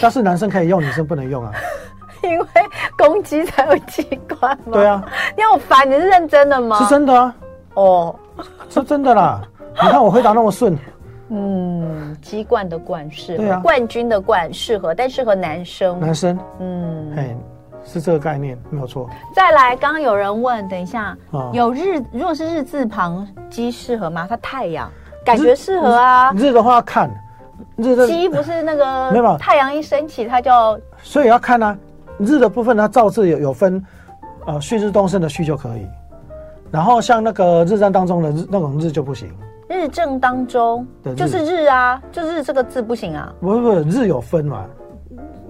[0.00, 1.52] 但是男生可以用，女生不能用啊。
[2.22, 2.46] 因为
[2.96, 4.02] 公鸡才有鸡
[4.38, 4.72] 冠吗？
[4.72, 5.04] 对啊。
[5.36, 6.78] 你好烦，你是认真的吗？
[6.78, 7.34] 是真的啊。
[7.74, 8.14] 哦，
[8.70, 9.42] 是真的啦。
[9.82, 10.76] 你看我回答那么顺。
[11.28, 15.98] 嗯，鸡冠的冠适合，啊、冠军的冠适合，但适合男生。
[16.00, 17.36] 男生，嗯，哎。
[17.86, 19.06] 是这个概念，没有错。
[19.34, 24.26] 再来，刚刚有人问，等一下，哦、有日，如果是日字旁，鸡适合吗？
[24.26, 24.90] 它太阳，
[25.22, 26.32] 感觉适合啊。
[26.32, 27.10] 日，日的话要看，
[27.76, 30.50] 日的鸡不是那个 没有太阳一升起，它就
[31.02, 31.76] 所以要看啊。
[32.18, 33.84] 日的部分它造字有有分，
[34.46, 35.84] 呃，旭日东升的旭就可以，
[36.70, 39.28] 然后像那个日正当中的日那种日就不行。
[39.68, 43.34] 日正当中，对，就是日啊，就日这个字不行啊。
[43.40, 44.64] 不是不是，日有分嘛。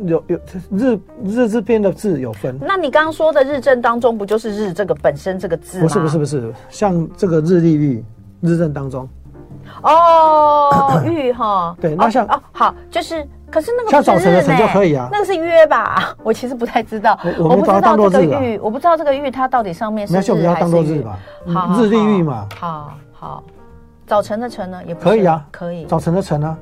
[0.06, 0.38] 有有
[0.70, 5.82] 日日字边的字有分，那你刚刚说的日正当中不就是日这个本身这个字吗？
[5.84, 8.04] 不是不是不是，像这个日历日
[8.40, 9.08] 日正当中，
[9.82, 16.14] 哦 玉哈，对，那像哦好，就是可是那个像早晨的晨就可以啊，那个是约吧？
[16.22, 21.18] 我其实不太知道，我不知道这个玉，我不知道这个玉它到底上面是日还是月，当做日吧？
[21.52, 23.42] 好，日历玉嘛，好好，
[24.06, 26.56] 早晨的晨呢也可以啊，可以，早晨的晨呢？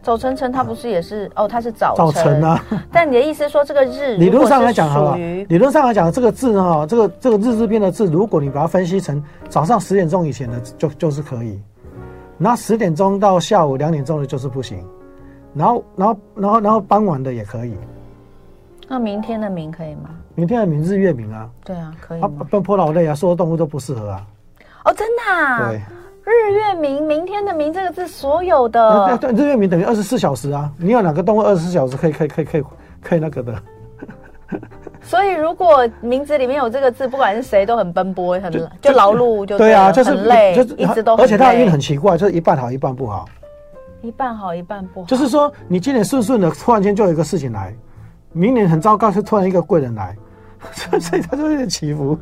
[0.00, 1.46] 早晨晨，它不是也是哦？
[1.46, 2.64] 它是早早晨啊。
[2.90, 11.60] 但你的意思说，这个日理论上来讲哈，理论上来讲，这个字哈，这个这个日字边的字，如果你把它分析成早上十点钟以前的，就就是可以。
[12.38, 14.82] 那十点钟到下午两点钟的，就是不行。
[15.54, 17.76] 然后然后然后然后傍晚的也可以。
[18.88, 20.10] 那明天的明可以吗？
[20.34, 21.50] 明天的明日月明啊。
[21.64, 22.20] 对啊，可以。
[22.22, 24.26] 啊，奔波劳累啊，所有动物都不适合啊。
[24.84, 25.68] 哦，真的啊。
[25.68, 25.82] 对。
[26.24, 30.70] 日月明，明天的明这个字，所有的对对，日月明等于二十四小时啊！
[30.76, 32.64] 你有哪个动物二十四小时可以可以可以可以
[33.00, 33.54] 可以那个的。
[35.08, 41.14] 所以如果名字里面有这个字，不管是谁都很奔波，很就劳碌，就对啊，就是很累，就是一直都。
[41.16, 43.26] 而且他的运很奇怪，就是一半好一半不好。
[44.02, 45.06] 一半好一半不好。
[45.06, 47.72] 就是说，你今年顺顺的，突然间就有一个事情来；
[48.32, 50.14] 明年很糟糕，就突然一个贵人来，
[51.00, 52.18] 所以他就有点起伏。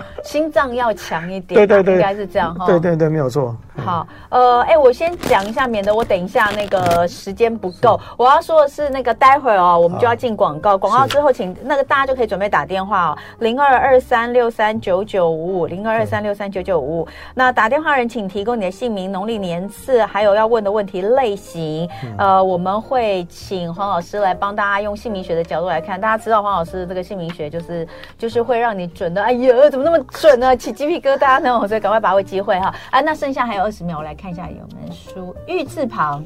[0.24, 2.66] 心脏要强一点，对对对，应该是这样哈。
[2.66, 3.56] 对对对，没有错。
[3.84, 7.98] 好，呃，哎，我先讲一下，免得我等一下那个时间不够。
[8.18, 17.08] 我要说的是，那个待会儿哦，我们就要进广告，广告之后，请那个大家就可以准备打电话哦，零二二三六三九九五五，零二二三六三九九五五。
[17.34, 21.88] 那打电话人请提供你的姓名、农历年次，还有要问的问题类型。
[22.18, 25.98] 呃，我们会请黄老师来帮大家用姓名学的角度来看。
[25.98, 30.56] 大家知道黄老师这个姓名学就是就是会让你准的，哎呀，怎么那么准呢？
[30.56, 31.66] 起鸡皮疙瘩呢？
[31.68, 32.74] 所以赶快把握机会哈！
[32.90, 35.34] 啊，那剩下还有二十秒，我来看一下有没有书。
[35.46, 36.24] 玉字旁，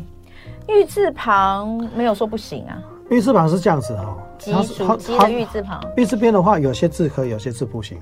[0.68, 2.78] 玉字旁没有说不行啊。
[3.08, 5.80] 玉字旁是这样子哈，鸡属鸡的玉字旁。
[5.96, 7.98] 玉字边的话，有些字可以，有些字不行。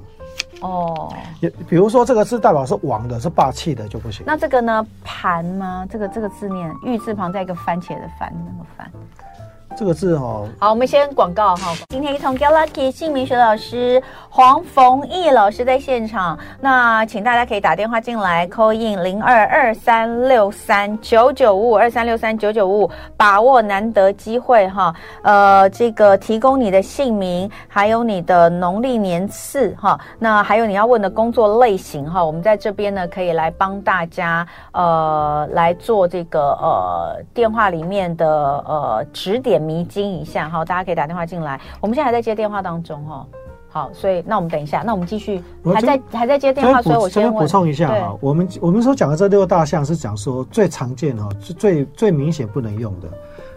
[0.60, 4.24] 哦，也比如说这个字代表是王的，是霸气的就不行。
[4.26, 4.86] 那这个呢？
[5.04, 5.86] 盘吗？
[5.90, 8.90] 这个这个字念玉字旁，在一个番茄的番，那个番。
[9.76, 11.74] 这个字哦，好，我们先广告哈。
[11.88, 14.00] 今天一同 Get Lucky 姓名学老师
[14.30, 24.94] 黄凤义老师在现场，那请大家可以打电话进来，call in 零二二三六三九九五五二三六三九九五五，把握难得机会哈。
[25.22, 38.28] 呃，这个提供你的姓名，还有你的农历年次哈，那还有你要问的工作类型哈，我们在这边呢可以来帮大家呃来做这个呃电话里面的
[38.68, 39.53] 呃指点。
[39.58, 41.60] 迷津一下哈，大家可以打电话进来。
[41.80, 43.26] 我们现在还在接电话当中哈，
[43.68, 53.08] 好，所以那我们等一下，那我们继续还在还在接电话，所以我先补充一下哈，我们我们所讲的这六大项是讲说最常见哈，最最明显不能用的，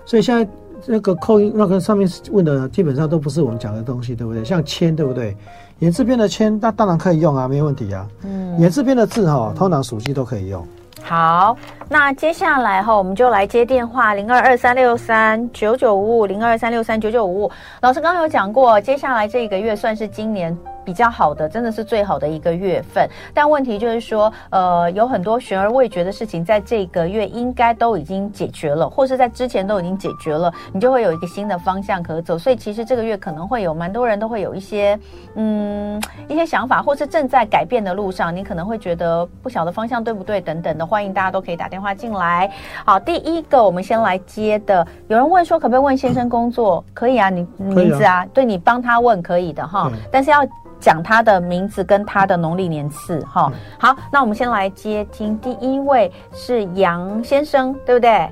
[0.06, 0.50] 所以现在
[0.86, 4.44] 那个扣音那个上面问的基本上都不是我们讲的东西，对不对？
[4.46, 5.36] 像铅，对不对？
[5.80, 8.08] 言字边的铅，那当然可以用啊，没问题啊。
[8.24, 10.66] 嗯，言字边的字哈，通常属鸡都可以用。
[11.04, 11.56] 好，
[11.90, 17.52] 那接下来哈，我们就来接电话，零二二三六三九九五五，零二三六三九九五五。
[17.82, 20.56] 老师刚刚有讲过，接下来这个月算是今年。
[20.88, 23.06] 比较好的，真的是最好的一个月份。
[23.34, 32.38] 但问题就是说，呃，有很多悬而未决的事情，在这个月应该都已经解决了，或是在之前都已经解决了，你就会有一个新的方向可走。
[32.38, 34.98] 所以其实这个月可能会有蛮多人都会有一些，
[35.36, 40.88] 嗯，一些想法，或是正在改变的路上，你可能会觉得不晓得方向对不对等等的。
[40.88, 42.52] 欢迎大家都可以打电话进来。
[42.86, 46.84] 好，第一个我们先来接的，有人问说可不可以问先生工作？
[46.94, 50.40] 可以啊，你名字啊，啊对你帮他问可以的哈，但是要。
[50.80, 58.30] 讲他的名字跟他的农历年次哈，好，那我们先来接听第一位是杨先生，对不对？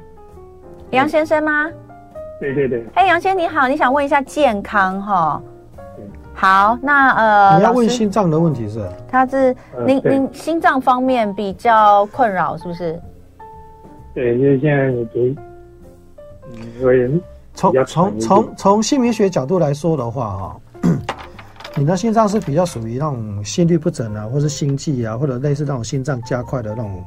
[0.91, 1.67] 杨先生吗？
[2.39, 2.85] 对对对。
[2.93, 5.41] 哎，杨先生你好，你想问一下健康哈？
[6.35, 8.87] 好，那呃，你要问心脏的问题是？
[9.09, 13.01] 他是您您心脏方面比较困扰是不是？
[14.15, 15.35] 对，因为现在你给
[16.47, 17.21] 嗯，有人
[17.53, 20.61] 从从从从姓名学角度来说的话哈。
[21.77, 27.03] 你的心脏是比较属于那种心律不整啊，或是心悸啊，或者类似那种心脏加快的那种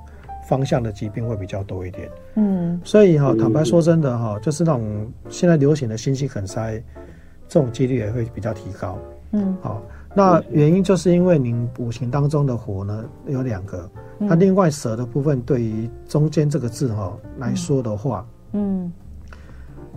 [0.47, 2.07] 方向的疾病会比较多一点。
[2.35, 6.75] 嗯，所以哈，坦白说真的哈，就是那种现在流行的心肌梗塞，
[7.49, 8.99] 这种几率也会比较提高。
[9.33, 9.83] 嗯，好，
[10.19, 18.93] 那原因就是因为您五行当中的火呢有两个，那另外蛇的部分对于中间这个字哈来说的话，嗯，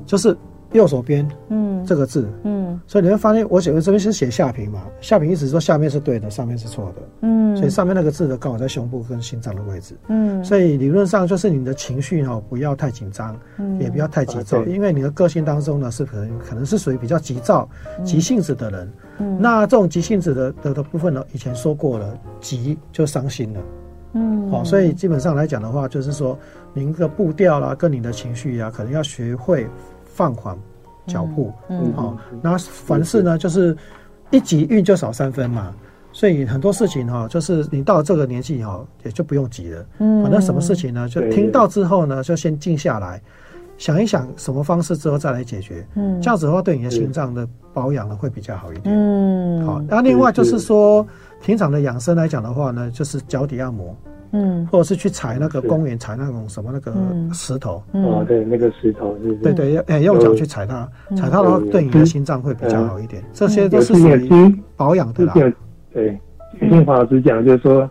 [0.05, 0.37] 就是。
[0.73, 17.67] 右手边，嗯，这个字，嗯，所以你会发现，我写的这边是写下平嘛，下平意思说下面是对的，上面是错的，嗯，所以上面那个字的，刚好在胸部跟心脏的位置，嗯，所以理论上就是你的情绪哈，不要太紧张，嗯，也不要太急躁，因为你的个性当中呢，是可能可能是属于比较急躁、
[18.03, 23.59] 急性子的人，嗯，那这种急性子的的的部分呢，以前说过了，急就伤心了，
[24.13, 26.37] 嗯，好，所以基本上来讲的话，就是说
[26.73, 29.67] 您的步调啦，跟你的情绪呀，可能要学会。
[30.13, 30.57] 放缓
[31.07, 33.75] 脚步，嗯，好、嗯，那凡事呢，就是
[34.29, 35.73] 一急运就少三分嘛，
[36.11, 43.21] 所以很多事情哈，就是你到了这个年纪哈，也就不用急了，嗯，反正什么事情呢，就听到之后呢，就先静下来，
[43.77, 51.05] 想一想什么方式之后再来解决，嗯，这样子的话对你的心脏的保养呢会比较好一点，嗯，好，那另外就是说，
[51.41, 53.95] 平常的养生来讲的话呢，就是脚底按摩。
[54.33, 56.93] 嗯，或者是去踩那个公园踩那种什么那个
[57.33, 63.21] 石头，哦，对，那个石头是，对对，哎，用脚去踩它，踩它的话对你的心脏会比较好一点。
[63.33, 65.33] 这些都是属于保养的啦。
[65.93, 66.17] 对，
[66.59, 67.89] 听华老师讲，就是说，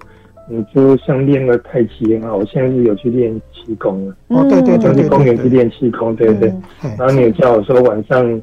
[0.48, 4.16] 你就像练了太极啊，我现在是有去练气功了。
[4.28, 6.52] 哦，对对对，去公园去练气功，对对。
[6.96, 8.42] 然后你有叫我说晚上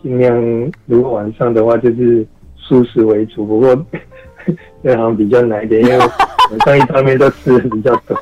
[0.00, 2.24] 尽量，如果晚上的话就是
[2.56, 3.74] 素食为主，不过
[4.82, 5.98] 这好像比较难一点，因为。
[6.50, 8.14] 晚上一方面都吃的比较多，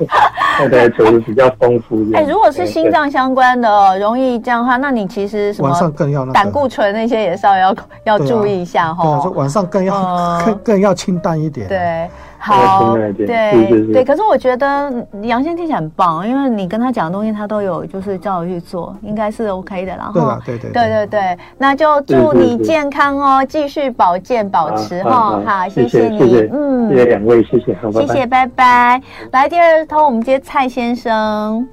[0.56, 2.06] 太太的酒比较丰富。
[2.14, 5.68] 哎，如果是心脏相关的，哦，容易这样的话，那你其实什么？
[5.68, 9.20] 晚上更要那胆固醇那些也稍微要要注意一下哈。
[9.24, 11.66] 对，晚上更要更更要清淡一点。
[11.66, 12.08] 对。
[12.44, 19.96] 好，对对对，可是我觉得杨先听起来很棒，因为你跟他讲的东西，他都有就是叫我去做，应该是 OK 的。
[19.96, 29.00] 然后，对对对对对，那就祝你健康哦，继续保健保持哈，好，谢谢你，嗯，谢谢两位，谢谢，谢谢，拜拜。
[29.30, 31.64] 来第二通，我们接蔡先生。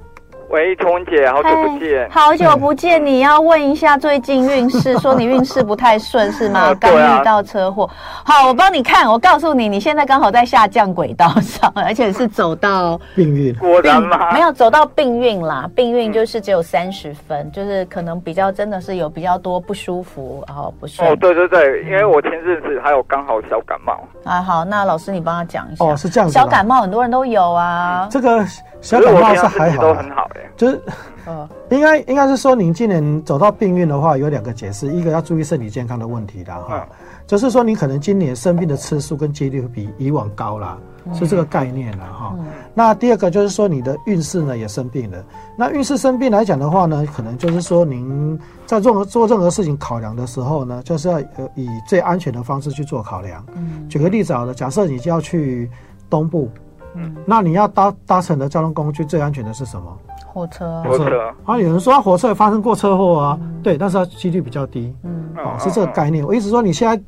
[0.50, 3.04] 喂，彤文姐，好久不见，好久不见。
[3.04, 6.74] 你要问一下最近运势，说你运势不太顺是吗？
[6.80, 7.88] 刚遇到车祸。
[8.24, 9.08] 好，我帮你看。
[9.08, 13.54] 我告诉你，你现在刚好在下降轨道上，而且是走到病运。
[13.54, 14.32] 果然吗？
[14.32, 21.08] 没有走到病运啦，病运就是只有三十分，就是可能比较真的是有比较多不舒服，然后不顺。
[21.08, 23.96] 哦，对对对，因为我前阵子还有刚好小感冒。
[24.24, 25.84] 啊，好，那老师你帮他讲一下。
[25.84, 26.34] 哦，是这样子。
[26.34, 28.08] 小感冒很多人都有啊。
[28.10, 28.44] 这个。
[28.80, 30.82] 小感冒是还好，都很好哎，就是，
[31.26, 36.88] 呃， 应该应该是说，您今年走到病运的话，有两个解释，一个要注意身体健康的问题的哈，
[37.26, 40.78] 就是说你可能今年生病的次数跟几率会比以往高啦，
[41.12, 42.34] 是这个概念了哈。
[42.72, 45.22] 那第二个就是说你的运势呢也生病了，
[45.58, 51.20] 那运势生病来讲的话呢，可能就是说您在任何做任何事情考量的时候呢，就是要
[51.54, 53.44] 以最安全的方式去做考量。
[53.90, 55.70] 举个例子好了，假设你就要去
[56.08, 56.50] 东部。
[56.94, 59.98] 嗯，那你要搭搭乘的交通工具最安全的是什么？
[60.26, 60.82] 火车。
[60.84, 64.94] 火车啊，有人说火车也发生过车祸啊，嗯、对，但是它几率比较低。
[65.02, 66.24] 嗯，好、哦，是这个概念。
[66.24, 67.02] 我意思说，你现在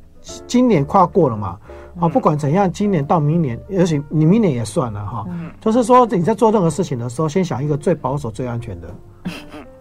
[0.47, 1.57] 今年跨过了嘛？
[1.99, 5.25] 好、嗯，不管怎样，今年到明年，也许你明年也算了哈。
[5.29, 8.87] 嗯，就是说你在做任何事情的时候，先想一个最保守、最安全的。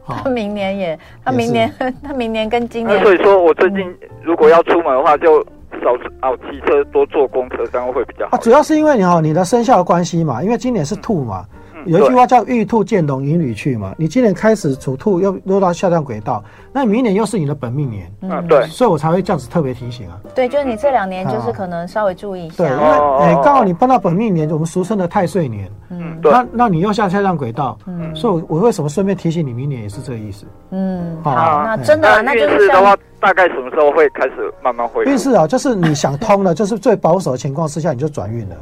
[0.05, 1.73] 好， 他明年也，他明年，
[2.03, 3.03] 他明年跟今年。
[3.03, 3.79] 所以说我最近
[4.23, 5.45] 如果要出门的话，就。
[5.81, 5.93] 少
[6.23, 8.37] 哦，骑车多坐公车，这样会比较好。
[8.37, 11.45] 啊，主要是因为你哦，你的生肖的关系嘛，因为今年是兔嘛。
[11.87, 13.95] 有一句话叫“玉兔见龙，引履去”嘛。
[13.97, 18.13] 你今年开始属兔，又落到下降轨道，那明年又是你的本命年。
[18.23, 20.21] 嗯，对，所以我才会这样子特别提醒啊。
[20.35, 22.65] 对，就是你这两年就是可能稍微注意一下。
[22.65, 22.85] 对，因为
[23.21, 25.71] 哎，刚好你碰到本命年，我们俗称的太岁年。
[25.91, 26.31] 嗯，对。
[26.33, 30.47] 那那你又下下降轨道，嗯，所以我为什么顺便提醒你，明年也是这个意思。
[30.71, 35.11] 嗯，好，那真的，那就是的话，大概什么时候会开始慢慢恢复？
[35.11, 38.57] 运势啊，就是你想通了，就是最保守的情况之下，你就转运了。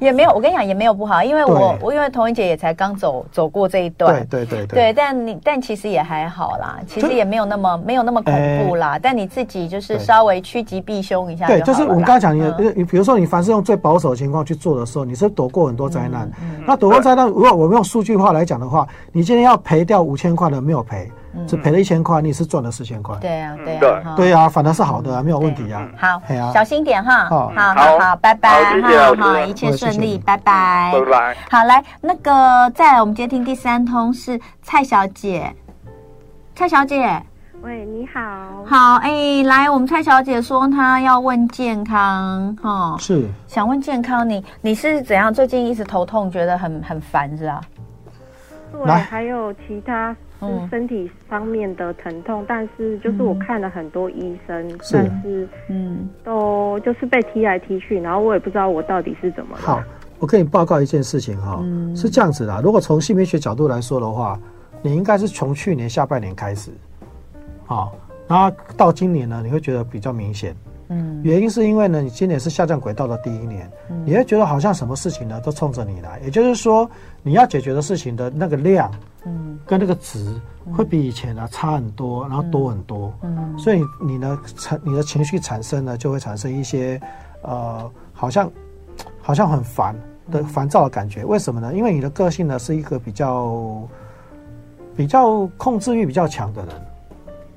[0.00, 8.34] 也没有，我跟你讲也没有不好，因为我我因为童英姐也才刚走走过这一段，对对对对，对，但你但其实也还好啦，其实也没有那么没有那么恐
[8.66, 11.46] 怖啦，但你自己就是稍微趋吉避凶一下。
[11.46, 12.42] 对，就是我们刚才讲你，
[12.74, 16.30] 你比如说你凡是用最保守的情况去做的时候，你是躲过很多灾难。
[16.66, 21.10] 那躲过灾难，如果我们用数据化来讲的话，你今天要赔掉五千块的没有赔。
[21.46, 23.16] 只赔了一千块，你是赚了四千块。
[23.20, 25.88] 对呀，对呀，对呀，反正是好的啊，没有问题啊。
[25.96, 26.20] 好，
[26.52, 27.26] 小心点哈。
[27.26, 31.36] 好，好，好，拜拜，好好，一切顺利，拜拜，拜拜。
[31.50, 35.54] 好，来那个，再来我们接听第三通是蔡小姐。
[36.54, 37.22] 蔡小姐，
[37.62, 38.20] 喂，你好。
[38.66, 45.32] 好，哎，来，我们蔡小姐说她要问健康，哈，是想问健康，你你是怎样？
[45.32, 47.60] 最近一直头痛，觉得很很烦，是吧？
[48.72, 50.14] 对，还有其他。
[50.40, 59.62] 是身体方面的疼痛，但是就是我看了很多医生，但是嗯，都就是被踢来踢去，然后我也不知道我到底是怎么了。
[59.62, 59.82] 好，
[60.18, 61.62] 我跟你报告一件事情哈，
[61.94, 64.38] 是这样子的，如果从性别学角度来说的话，
[64.82, 66.70] 你应该是从去年下半年开始，
[67.66, 67.94] 好，
[68.26, 70.56] 然后到今年呢，你会觉得比较明显。
[70.92, 76.90] 嗯，原因是因为呢，你今年是下降轨道的第一年，嗯、你会觉得好像什么事情呢都冲着你来，也就是说，
[77.22, 78.90] 你要解决的事情的那个量，
[79.26, 80.34] 嗯，跟那个值
[80.72, 87.00] 会比以前呢差很多，然后多很多，嗯，嗯所以你呢产你的情绪产生呢就会产生一些，
[87.42, 88.50] 呃，好像
[89.20, 89.94] 好像很烦
[90.30, 91.24] 的烦躁的感觉。
[91.24, 91.74] 为什么呢？
[91.74, 93.86] 因为你的个性呢是一个比较
[94.96, 96.74] 比较控制欲比较强的人。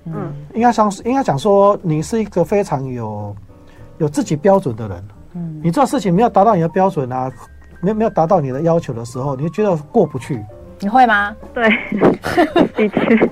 [0.06, 3.34] 嗯，应该讲，应该讲说，你是一个非常有
[4.00, 5.04] 有自己标准的人。
[5.34, 7.32] 嗯，你做事情没有达到你的标准啊，
[7.80, 10.44] 没有没有达到你的要求的时候，你就觉得过不去。
[10.80, 11.36] 你会吗？
[11.54, 11.70] 对，
[12.76, 13.30] 的确。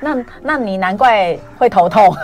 [0.00, 2.14] 那那你难怪会头痛。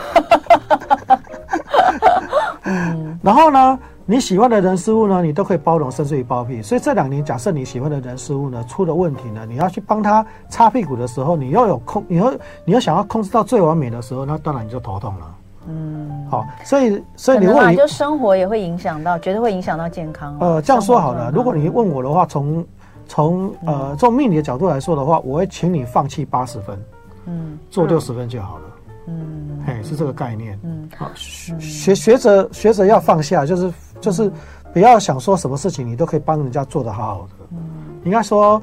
[2.64, 3.78] 嗯，然后呢？
[4.06, 6.60] 你喜欢的人事物呢，你都可以包容，甚至于包庇。
[6.60, 12.32] 所以这两年，假设你喜欢的人事物呢出了问题呢，你要去帮他擦屁股的时候，你要有控，你要
[12.64, 15.34] 你要想要控制到最完美的时候，那当然你就头痛了。
[15.68, 20.36] 嗯，好，所以所以你问，就生活也会影响到，绝对会影响到健康。
[20.40, 22.66] 呃，这样说好了，如果你问我的话，从
[23.10, 26.80] 从呃从命理的角度来说的话，我会请你放弃八十分，
[27.26, 28.64] 嗯，做六十分就好了。
[29.08, 30.56] 嗯，嘿，是这个概念。
[30.62, 33.72] 嗯，好，学学者学者要放下，就是。
[34.00, 34.32] 就是
[34.72, 37.58] 不要想说什么事情你都可以帮人家做得好好的，嗯，
[38.02, 38.62] 应该说，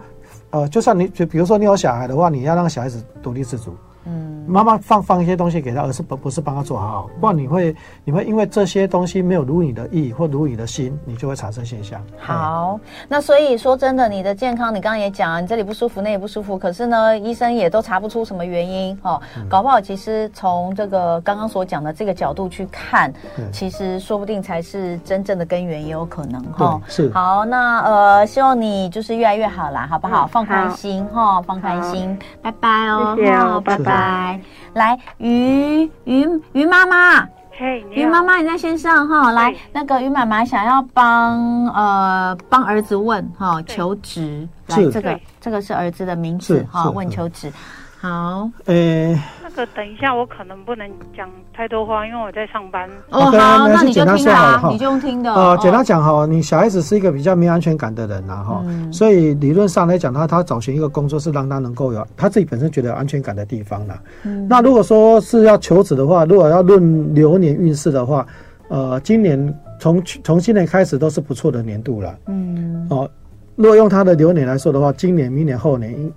[0.50, 3.76] 呃，就算你就比如说你有小孩的话，你要让小孩子独立自主。
[4.08, 12.02] 嗯，妈妈放放一些东西给他，而是不不是帮他做好好，不然你会你会因为这些东西没有如你的意或如你的心，你就会产生现象。
[12.18, 12.80] 好，
[13.10, 19.22] 那所以说真的，你的健康，你刚刚也讲，你这里不舒服，那里不舒服，可是呢，医生也都查不出什么原因哦。
[19.50, 23.14] 搞不好其实从这个刚刚所讲的这个角度去看，
[23.52, 26.80] 其实说不定才是真正的根源，也有可能哈。
[26.88, 27.12] 是。
[27.12, 30.26] 好，那呃，希望你就是越来越好啦，好不好？
[30.28, 33.97] 放开心哈，放开心，拜拜哦，谢谢，拜拜。
[33.98, 34.42] 来，
[34.74, 37.28] 来，于于于妈妈，
[37.58, 39.32] 嘿，于妈妈你在线上哈？
[39.32, 47.52] 来，那个于妈妈想要帮呃帮儿子问哈求职，来这个这个是儿子的名字哈，问求职，
[48.00, 49.20] 好，呃，
[49.58, 52.88] 个等一下我可能不能讲太多话，因为我在上班。
[53.10, 55.34] 哦，好，那你就听啦，你就用听的。
[55.34, 64.00] 呃，简单讲哈，你小孩子是一个比较没安全感的人呐哈，所以理论上来讲，他他找寻一个工作是让他能够有他自己本身觉得有安全感的地方啦。
[64.48, 68.26] 那如果说是要求职的话，如果要论流年运势的话，
[68.70, 72.16] 呃，今年从从今年开始都是不错的年度了。
[72.28, 73.10] 嗯，哦，
[73.56, 76.14] 如果用他的流年来说的话，今年、明年、后年应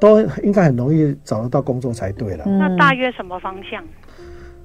[0.00, 2.44] 都应该很容易找得到工作才对了。
[2.46, 3.82] 那大约什么方向？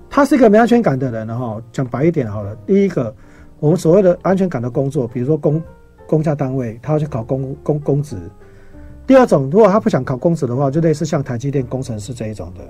[0.09, 1.61] 他是一个没安全感的人哈。
[1.71, 3.13] 讲白一点好了，第一个，
[3.59, 5.61] 我们所谓的安全感的工作，比如说公
[6.05, 8.17] 公家单位，他要去考公公公职。
[9.07, 12.61] 第二种，如果他不想考公职的话，就类似像台积电工程师这一种的，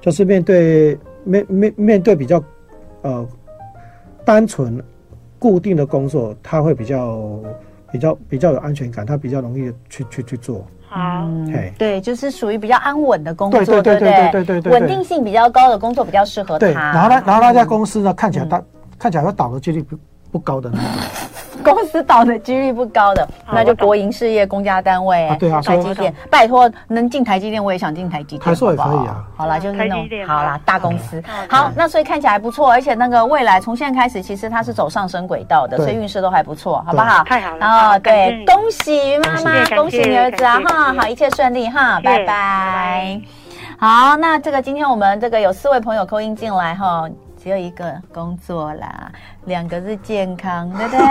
[0.00, 2.42] 就是面对面面面对比较
[3.02, 3.26] 呃。
[4.22, 4.80] 单纯
[5.38, 7.40] 固定的工作，他会比较
[7.90, 10.64] 比较比较有安全感，他比较容易去去去做。
[10.92, 11.24] 好，
[11.78, 14.00] 对，就是属于比较安稳的工作，对对对
[14.32, 14.44] 对？
[14.44, 16.58] 对对，稳定性比较高的工作比较适合他。
[16.58, 18.60] 对，然后呢，然后那家公司呢，看起来他
[18.98, 19.96] 看起来要倒的几率不
[20.32, 20.88] 不高的那种。
[21.64, 29.24] 公司倒的几率不高的，那就国营事业、公家单位，对啊，台积电，拜托能进台积电，我也想进台积电，台塑也可以啊。
[29.36, 31.22] 好啦，就是那种好啦，大公司。
[31.48, 37.22] 好，那所以看起来不错，而且那个未来从现在开始，其实它是走上升轨道的，所以运势都还不错，好不好？
[37.24, 37.98] 太好了啊！
[37.98, 40.60] 对，恭喜于妈妈，恭喜你儿子啊！
[40.60, 43.20] 哈，好，一切顺利哈，拜拜。
[43.78, 47.08] 好，那这个今天我们这个有四位朋友 call in 进来哈，
[47.42, 49.10] 只有一个工作啦。
[49.46, 51.04] 两个是健康，对不对？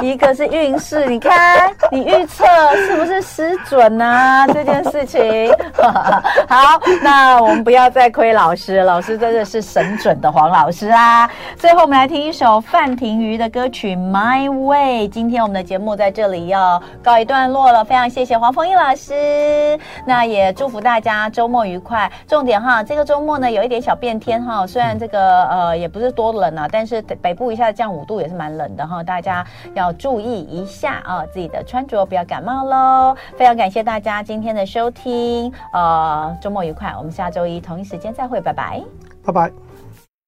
[0.02, 2.44] 一个是运势，你看你预测
[2.86, 4.46] 是不是失准呢、啊？
[4.52, 5.50] 这件事情，
[6.46, 11.28] 好，那我们不要再亏老师，老师真的是神准的黄老师啊！
[11.56, 15.08] 最后我们来听一首范廷瑜的歌曲《My Way》。
[15.08, 22.12] 今天我们的节目在这里要告一段落了，非常谢谢黄凤仪老师，那也祝福大家周末愉快。
[22.28, 27.45] 重点哈，这个周末呢有一点小变天哈，虽然这个呃也不是多冷啊，但是北部。
[27.50, 33.16] 一下降五度也是蛮冷的哈，大家要注意一下啊，自己的穿着不要感冒喽。
[33.36, 38.82] 非常感谢大家今天的收听，呃，周末愉快，我们下周一同一时间再会，拜拜，
[39.24, 39.50] 拜拜。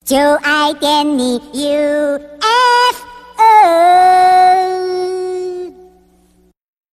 [0.05, 2.19] 就爱点你 UFO